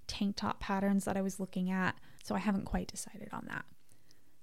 tank 0.06 0.37
top 0.37 0.61
patterns 0.61 1.06
that 1.06 1.16
I 1.16 1.22
was 1.22 1.40
looking 1.40 1.70
at, 1.70 1.96
so 2.22 2.35
I 2.35 2.40
haven't 2.40 2.66
quite 2.66 2.88
decided 2.88 3.30
on 3.32 3.46
that. 3.48 3.64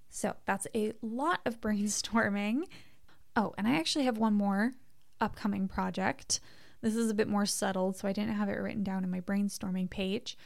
So 0.09 0.35
that's 0.45 0.65
a 0.73 0.93
lot 1.03 1.41
of 1.45 1.61
brainstorming. 1.61 2.63
Oh, 3.35 3.53
and 3.57 3.67
I 3.67 3.75
actually 3.75 4.05
have 4.05 4.17
one 4.17 4.33
more 4.33 4.73
upcoming 5.19 5.67
project. 5.67 6.39
This 6.81 6.95
is 6.95 7.09
a 7.09 7.15
bit 7.15 7.27
more 7.27 7.45
subtle, 7.45 7.93
so 7.93 8.07
I 8.07 8.13
didn't 8.13 8.35
have 8.35 8.49
it 8.49 8.53
written 8.59 8.83
down 8.83 9.03
in 9.03 9.11
my 9.11 9.21
brainstorming 9.21 9.89
page. 9.89 10.37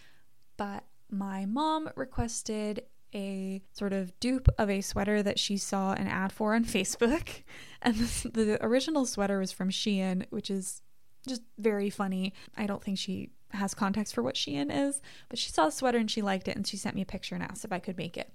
But 0.56 0.84
my 1.10 1.46
mom 1.46 1.90
requested 1.96 2.84
a 3.14 3.62
sort 3.74 3.94
of 3.94 4.18
dupe 4.20 4.50
of 4.58 4.70
a 4.70 4.82
sweater 4.82 5.24
that 5.24 5.40
she 5.40 5.58
saw 5.58 5.94
an 5.94 6.08
ad 6.08 6.32
for 6.32 6.54
on 6.54 6.66
Facebook. 6.66 7.44
And 7.82 7.96
the 7.96 8.58
original 8.62 9.06
sweater 9.06 9.40
was 9.40 9.52
from 9.52 9.70
Shein, 9.70 10.26
which 10.30 10.50
is 10.50 10.82
just 11.28 11.42
very 11.58 11.90
funny. 11.90 12.34
I 12.56 12.66
don't 12.68 12.84
think 12.84 12.98
she 12.98 13.32
has 13.52 13.74
context 13.74 14.14
for 14.14 14.22
what 14.22 14.36
Shein 14.36 14.70
is, 14.72 15.02
but 15.30 15.40
she 15.40 15.50
saw 15.50 15.66
the 15.66 15.72
sweater 15.72 15.98
and 15.98 16.12
she 16.12 16.22
liked 16.22 16.48
it 16.48 16.56
and 16.56 16.68
she 16.68 16.78
sent 16.78 16.96
me 16.96 17.02
a 17.02 17.06
picture 17.06 17.36
and 17.36 17.44
asked 17.44 17.66
if 17.66 17.72
I 17.72 17.80
could 17.80 17.98
make 17.98 18.18
it. 18.18 18.32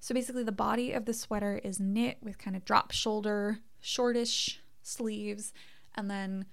So 0.00 0.14
basically, 0.14 0.44
the 0.44 0.52
body 0.52 0.92
of 0.92 1.06
the 1.06 1.14
sweater 1.14 1.60
is 1.64 1.80
knit 1.80 2.18
with 2.20 2.36
kind 2.36 2.54
of 2.54 2.64
drop 2.66 2.92
shoulder, 2.92 3.60
shortish 3.84 4.60
sleeves, 4.82 5.52
and 5.94 6.10
then 6.10 6.46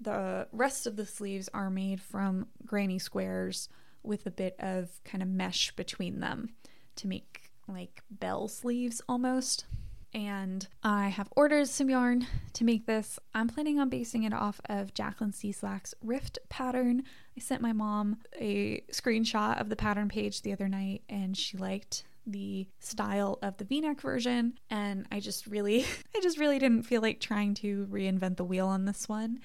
the 0.00 0.48
rest 0.52 0.86
of 0.86 0.96
the 0.96 1.06
sleeves 1.06 1.48
are 1.54 1.70
made 1.70 2.00
from 2.00 2.48
granny 2.66 2.98
squares 2.98 3.68
with 4.02 4.26
a 4.26 4.30
bit 4.30 4.56
of 4.58 4.90
kind 5.04 5.22
of 5.22 5.28
mesh 5.28 5.70
between 5.76 6.20
them 6.20 6.50
to 6.96 7.06
make 7.06 7.50
like 7.68 8.02
bell 8.10 8.48
sleeves 8.48 9.00
almost. 9.08 9.64
And 10.14 10.66
I 10.82 11.08
have 11.08 11.32
ordered 11.36 11.68
some 11.68 11.88
yarn 11.88 12.26
to 12.52 12.64
make 12.64 12.84
this. 12.84 13.18
I'm 13.32 13.48
planning 13.48 13.78
on 13.78 13.88
basing 13.88 14.24
it 14.24 14.34
off 14.34 14.60
of 14.66 14.92
Jacqueline 14.92 15.32
Cieslak's 15.32 15.94
Rift 16.02 16.38
pattern. 16.50 17.04
I 17.34 17.40
sent 17.40 17.62
my 17.62 17.72
mom 17.72 18.18
a 18.38 18.82
screenshot 18.92 19.58
of 19.58 19.70
the 19.70 19.76
pattern 19.76 20.08
page 20.08 20.42
the 20.42 20.52
other 20.52 20.68
night 20.68 21.02
and 21.08 21.34
she 21.36 21.56
liked 21.56 22.04
the 22.26 22.66
style 22.78 23.38
of 23.42 23.56
the 23.56 23.64
v-neck 23.64 24.00
version 24.00 24.54
and 24.70 25.06
I 25.10 25.20
just 25.20 25.46
really 25.46 25.84
I 26.16 26.20
just 26.20 26.38
really 26.38 26.58
didn't 26.58 26.84
feel 26.84 27.02
like 27.02 27.20
trying 27.20 27.54
to 27.54 27.86
reinvent 27.90 28.36
the 28.36 28.44
wheel 28.44 28.68
on 28.68 28.84
this 28.84 29.08
one. 29.08 29.40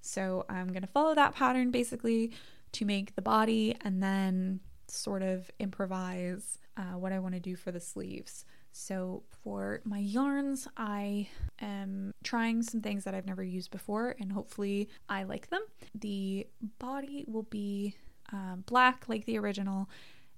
So 0.00 0.44
I'm 0.48 0.68
going 0.68 0.82
to 0.82 0.88
follow 0.88 1.14
that 1.14 1.34
pattern 1.34 1.70
basically 1.70 2.32
to 2.72 2.84
make 2.84 3.14
the 3.14 3.22
body 3.22 3.76
and 3.82 4.02
then 4.02 4.60
sort 4.88 5.22
of 5.22 5.50
improvise 5.58 6.58
uh, 6.76 6.98
what 6.98 7.12
I 7.12 7.18
want 7.18 7.34
to 7.34 7.40
do 7.40 7.54
for 7.54 7.70
the 7.70 7.80
sleeves. 7.80 8.44
So 8.72 9.22
for 9.44 9.82
my 9.84 9.98
yarns, 9.98 10.66
I 10.76 11.28
am 11.60 12.12
trying 12.24 12.62
some 12.62 12.80
things 12.80 13.04
that 13.04 13.14
I've 13.14 13.26
never 13.26 13.42
used 13.42 13.70
before 13.70 14.16
and 14.18 14.32
hopefully 14.32 14.88
I 15.08 15.24
like 15.24 15.50
them. 15.50 15.62
The 15.94 16.46
body 16.78 17.24
will 17.28 17.44
be 17.44 17.94
uh, 18.32 18.56
black 18.66 19.04
like 19.08 19.26
the 19.26 19.38
original. 19.38 19.88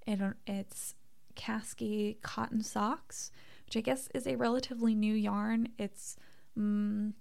It, 0.07 0.21
it's 0.47 0.95
Cascade 1.35 2.23
cotton 2.23 2.63
socks, 2.63 3.31
which 3.67 3.77
I 3.77 3.81
guess 3.81 4.09
is 4.15 4.27
a 4.27 4.37
relatively 4.37 4.95
new 4.95 5.15
yarn. 5.15 5.69
It's 5.79 6.17
um, 6.57 7.15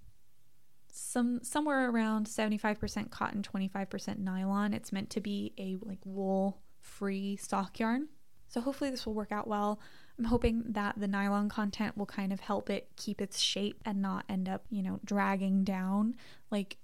some 0.92 1.40
somewhere 1.42 1.90
around 1.90 2.26
75% 2.26 3.10
cotton, 3.10 3.42
25% 3.42 4.18
nylon. 4.18 4.72
It's 4.72 4.92
meant 4.92 5.10
to 5.10 5.20
be 5.20 5.52
a 5.58 5.76
like 5.84 5.98
wool 6.04 6.60
free 6.80 7.36
sock 7.36 7.78
yarn. 7.78 8.08
So 8.48 8.60
hopefully 8.60 8.90
this 8.90 9.04
will 9.04 9.14
work 9.14 9.32
out 9.32 9.48
well. 9.48 9.80
I'm 10.18 10.26
hoping 10.26 10.62
that 10.68 10.94
the 10.96 11.08
nylon 11.08 11.48
content 11.48 11.96
will 11.96 12.06
kind 12.06 12.32
of 12.32 12.38
help 12.38 12.70
it 12.70 12.88
keep 12.96 13.20
its 13.20 13.40
shape 13.40 13.80
and 13.84 14.00
not 14.00 14.24
end 14.28 14.48
up, 14.48 14.64
you 14.70 14.82
know, 14.82 15.00
dragging 15.04 15.64
down 15.64 16.14
like 16.50 16.76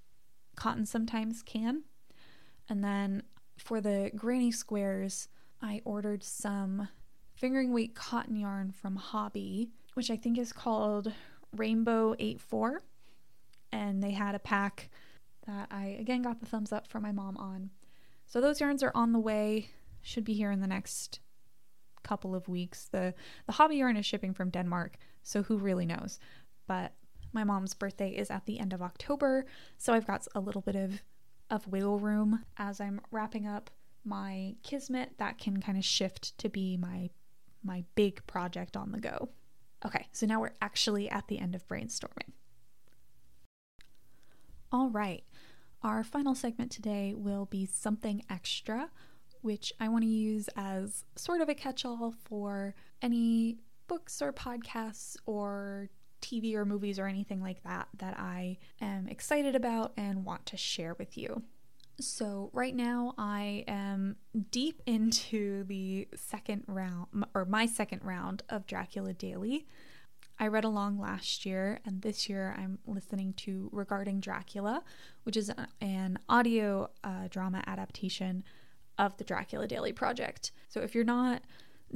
cotton 0.56 0.84
sometimes 0.84 1.42
can. 1.42 1.84
And 2.68 2.82
then 2.82 3.22
for 3.56 3.80
the 3.80 4.10
granny 4.16 4.50
squares, 4.50 5.28
I 5.62 5.80
ordered 5.84 6.24
some 6.24 6.88
fingering 7.40 7.72
weight 7.72 7.94
cotton 7.94 8.36
yarn 8.36 8.70
from 8.70 8.98
Hobbii, 8.98 9.70
which 9.94 10.10
I 10.10 10.16
think 10.16 10.36
is 10.36 10.52
called 10.52 11.10
Rainbow 11.56 12.14
84. 12.18 12.82
And 13.72 14.02
they 14.02 14.10
had 14.10 14.34
a 14.34 14.38
pack 14.38 14.90
that 15.46 15.68
I 15.70 15.96
again 15.98 16.20
got 16.20 16.40
the 16.40 16.46
thumbs 16.46 16.70
up 16.70 16.86
from 16.86 17.02
my 17.02 17.12
mom 17.12 17.38
on. 17.38 17.70
So 18.26 18.40
those 18.40 18.60
yarns 18.60 18.82
are 18.82 18.92
on 18.94 19.12
the 19.12 19.18
way, 19.18 19.70
should 20.02 20.24
be 20.24 20.34
here 20.34 20.50
in 20.50 20.60
the 20.60 20.66
next 20.66 21.20
couple 22.02 22.34
of 22.34 22.46
weeks. 22.46 22.88
The 22.88 23.14
the 23.46 23.54
Hobbii 23.54 23.78
yarn 23.78 23.96
is 23.96 24.04
shipping 24.04 24.34
from 24.34 24.50
Denmark, 24.50 24.98
so 25.22 25.42
who 25.42 25.56
really 25.56 25.86
knows? 25.86 26.18
But 26.66 26.92
my 27.32 27.44
mom's 27.44 27.72
birthday 27.72 28.10
is 28.10 28.30
at 28.30 28.44
the 28.44 28.60
end 28.60 28.74
of 28.74 28.82
October, 28.82 29.46
so 29.78 29.94
I've 29.94 30.06
got 30.06 30.26
a 30.34 30.40
little 30.40 30.60
bit 30.62 30.76
of 30.76 31.02
of 31.48 31.66
wiggle 31.66 31.98
room 31.98 32.44
as 32.58 32.80
I'm 32.80 33.00
wrapping 33.10 33.46
up 33.46 33.70
my 34.04 34.56
Kismet 34.62 35.14
that 35.18 35.38
can 35.38 35.60
kind 35.60 35.78
of 35.78 35.84
shift 35.84 36.36
to 36.38 36.48
be 36.48 36.76
my 36.76 37.10
my 37.62 37.84
big 37.94 38.26
project 38.26 38.76
on 38.76 38.92
the 38.92 39.00
go. 39.00 39.28
Okay, 39.84 40.06
so 40.12 40.26
now 40.26 40.40
we're 40.40 40.52
actually 40.60 41.08
at 41.08 41.28
the 41.28 41.38
end 41.38 41.54
of 41.54 41.66
brainstorming. 41.66 42.32
All 44.72 44.90
right, 44.90 45.24
our 45.82 46.04
final 46.04 46.34
segment 46.34 46.70
today 46.70 47.14
will 47.16 47.46
be 47.46 47.66
something 47.66 48.22
extra, 48.28 48.90
which 49.40 49.72
I 49.80 49.88
want 49.88 50.04
to 50.04 50.10
use 50.10 50.48
as 50.54 51.04
sort 51.16 51.40
of 51.40 51.48
a 51.48 51.54
catch 51.54 51.84
all 51.84 52.14
for 52.24 52.74
any 53.00 53.58
books 53.88 54.20
or 54.20 54.32
podcasts 54.32 55.16
or 55.26 55.88
TV 56.20 56.54
or 56.54 56.64
movies 56.64 56.98
or 56.98 57.06
anything 57.06 57.40
like 57.42 57.62
that 57.64 57.88
that 57.98 58.18
I 58.18 58.58
am 58.80 59.08
excited 59.08 59.56
about 59.56 59.92
and 59.96 60.24
want 60.24 60.46
to 60.46 60.56
share 60.56 60.94
with 60.94 61.16
you. 61.16 61.42
So, 62.00 62.50
right 62.54 62.74
now, 62.74 63.14
I 63.18 63.64
am 63.68 64.16
deep 64.50 64.82
into 64.86 65.64
the 65.64 66.08
second 66.16 66.64
round, 66.66 67.26
or 67.34 67.44
my 67.44 67.66
second 67.66 68.02
round 68.02 68.42
of 68.48 68.66
Dracula 68.66 69.12
Daily. 69.12 69.66
I 70.38 70.46
read 70.46 70.64
along 70.64 70.98
last 70.98 71.44
year, 71.44 71.80
and 71.84 72.00
this 72.00 72.28
year 72.28 72.56
I'm 72.56 72.78
listening 72.86 73.34
to 73.34 73.68
Regarding 73.72 74.20
Dracula, 74.20 74.82
which 75.24 75.36
is 75.36 75.52
an 75.82 76.18
audio 76.30 76.88
uh, 77.04 77.28
drama 77.28 77.62
adaptation 77.66 78.44
of 78.98 79.18
the 79.18 79.24
Dracula 79.24 79.66
Daily 79.66 79.92
Project. 79.92 80.52
So, 80.68 80.80
if 80.80 80.94
you're 80.94 81.04
not 81.04 81.42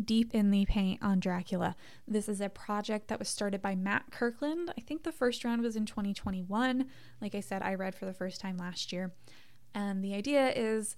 deep 0.03 0.35
in 0.35 0.51
the 0.51 0.67
paint 0.67 1.01
on 1.03 1.21
Dracula. 1.21 1.77
This 2.07 2.29
is 2.29 2.41
a 2.41 2.49
project 2.49 3.07
that 3.07 3.21
was 3.21 3.29
started 3.29 3.63
by 3.63 3.77
Matt 3.77 4.11
Kirkland. 4.11 4.73
I 4.77 4.81
think 4.81 5.05
the 5.05 5.13
first 5.13 5.45
round 5.45 5.63
was 5.63 5.77
in 5.77 5.87
2021. 5.87 6.87
Like 7.21 7.37
I 7.37 7.41
said, 7.41 7.63
I 7.63 7.75
read 7.75 7.95
for 7.95 8.05
the 8.05 8.13
first 8.13 8.41
time 8.41 8.57
last 8.57 8.93
year. 8.93 9.13
And 9.75 10.05
the 10.05 10.15
idea 10.15 10.53
is 10.55 10.97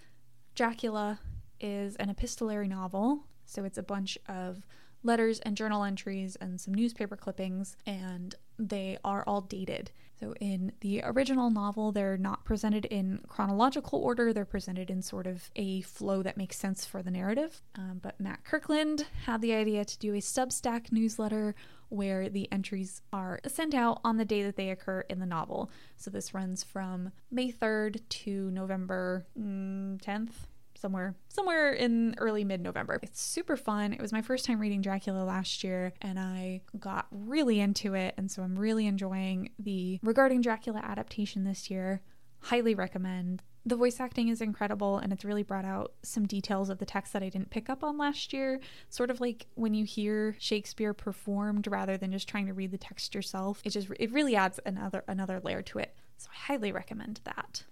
Dracula 0.54 1.20
is 1.60 1.96
an 1.96 2.10
epistolary 2.10 2.68
novel, 2.68 3.24
so 3.44 3.64
it's 3.64 3.78
a 3.78 3.82
bunch 3.82 4.18
of 4.28 4.66
letters 5.02 5.40
and 5.40 5.56
journal 5.56 5.84
entries 5.84 6.36
and 6.36 6.60
some 6.60 6.74
newspaper 6.74 7.16
clippings. 7.16 7.76
And 7.86 8.34
they 8.58 8.98
are 9.04 9.22
all 9.26 9.40
dated. 9.40 9.90
So, 10.18 10.34
in 10.40 10.72
the 10.80 11.02
original 11.04 11.50
novel, 11.50 11.92
they're 11.92 12.16
not 12.16 12.44
presented 12.46 12.86
in 12.86 13.20
chronological 13.28 13.98
order, 13.98 14.32
they're 14.32 14.46
presented 14.46 14.90
in 14.90 15.02
sort 15.02 15.26
of 15.26 15.50
a 15.56 15.82
flow 15.82 16.22
that 16.22 16.38
makes 16.38 16.56
sense 16.56 16.86
for 16.86 17.02
the 17.02 17.10
narrative. 17.10 17.60
Um, 17.74 18.00
but 18.02 18.18
Matt 18.18 18.42
Kirkland 18.42 19.06
had 19.26 19.42
the 19.42 19.52
idea 19.52 19.84
to 19.84 19.98
do 19.98 20.14
a 20.14 20.18
Substack 20.18 20.90
newsletter 20.90 21.54
where 21.88 22.29
the 22.29 22.51
entries 22.53 23.03
are 23.12 23.40
sent 23.46 23.75
out 23.75 24.01
on 24.05 24.16
the 24.16 24.25
day 24.25 24.42
that 24.42 24.57
they 24.57 24.70
occur 24.70 25.05
in 25.09 25.18
the 25.18 25.27
novel. 25.27 25.70
So, 25.96 26.11
this 26.11 26.35
runs 26.35 26.62
from 26.62 27.12
May 27.31 27.51
3rd 27.51 28.01
to 28.09 28.51
November 28.51 29.27
mm, 29.38 30.01
10th 30.03 30.33
somewhere 30.79 31.14
somewhere 31.29 31.72
in 31.72 32.14
early 32.18 32.44
mid-November. 32.44 33.01
It's 33.03 33.20
super 33.20 33.57
fun. 33.57 33.92
It 33.92 34.01
was 34.01 34.12
my 34.12 34.22
first 34.22 34.44
time 34.44 34.61
reading 34.61 34.83
Dracula 34.83 35.25
last 35.25 35.64
year 35.64 35.92
and 36.03 36.18
I 36.18 36.62
got 36.79 37.07
really 37.11 37.61
into 37.61 37.94
it 37.94 38.14
and 38.16 38.31
so 38.31 38.42
I'm 38.42 38.59
really 38.59 38.87
enjoying 38.87 39.51
the 39.59 39.99
regarding 40.03 40.42
Dracula 40.42 40.81
adaptation 40.81 41.44
this 41.44 41.70
year. 41.70 42.03
Highly 42.40 42.75
recommend. 42.75 43.42
The 43.66 43.74
voice 43.74 43.98
acting 43.98 44.29
is 44.29 44.40
incredible 44.40 44.98
and 44.98 45.12
it's 45.12 45.24
really 45.24 45.42
brought 45.42 45.64
out 45.64 45.92
some 46.05 46.24
details 46.24 46.70
of 46.70 46.79
the 46.79 46.87
text 46.87 47.12
that 47.12 47.24
I 47.24 47.29
didn't 47.29 47.50
pick 47.50 47.68
up 47.68 47.83
on 47.83 47.98
last 47.98 48.33
year. 48.33 48.61
Sort 48.90 49.11
of 49.11 49.20
like 49.20 49.46
when 49.57 49.74
you 49.74 49.85
hear 49.85 50.37
Shakespeare 50.38 50.94
performed 50.94 51.66
rather 51.66 51.96
than 51.96 52.12
just 52.12 52.29
trying 52.29 52.46
to 52.46 52.55
read 52.55 52.70
the 52.70 52.79
text 52.79 53.12
yourself. 53.12 53.61
It 53.64 53.70
just 53.70 53.88
it 53.98 54.12
really 54.12 54.37
adds 54.37 54.61
another 54.64 55.02
another 55.09 55.40
layer 55.40 55.62
to 55.62 55.81
it. 55.81 55.96
So 56.16 56.29
I 56.33 56.52
highly 56.52 56.70
recommend 56.70 57.20
that. 57.24 57.64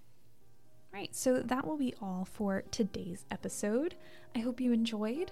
All 0.92 1.00
right, 1.00 1.14
so 1.14 1.40
that 1.40 1.64
will 1.64 1.76
be 1.76 1.94
all 2.02 2.24
for 2.24 2.64
today's 2.72 3.24
episode. 3.30 3.94
I 4.34 4.40
hope 4.40 4.60
you 4.60 4.72
enjoyed. 4.72 5.30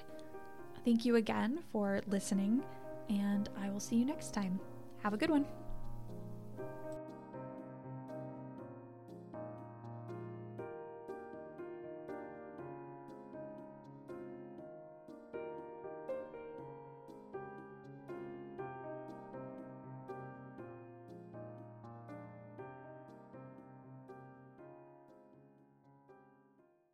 Thank 0.84 1.04
you 1.04 1.16
again 1.16 1.60
for 1.72 2.02
listening, 2.06 2.62
and 3.08 3.48
I 3.60 3.70
will 3.70 3.80
see 3.80 3.96
you 3.96 4.04
next 4.04 4.32
time. 4.32 4.58
Have 5.02 5.12
a 5.12 5.16
good 5.16 5.30
one. 5.30 5.44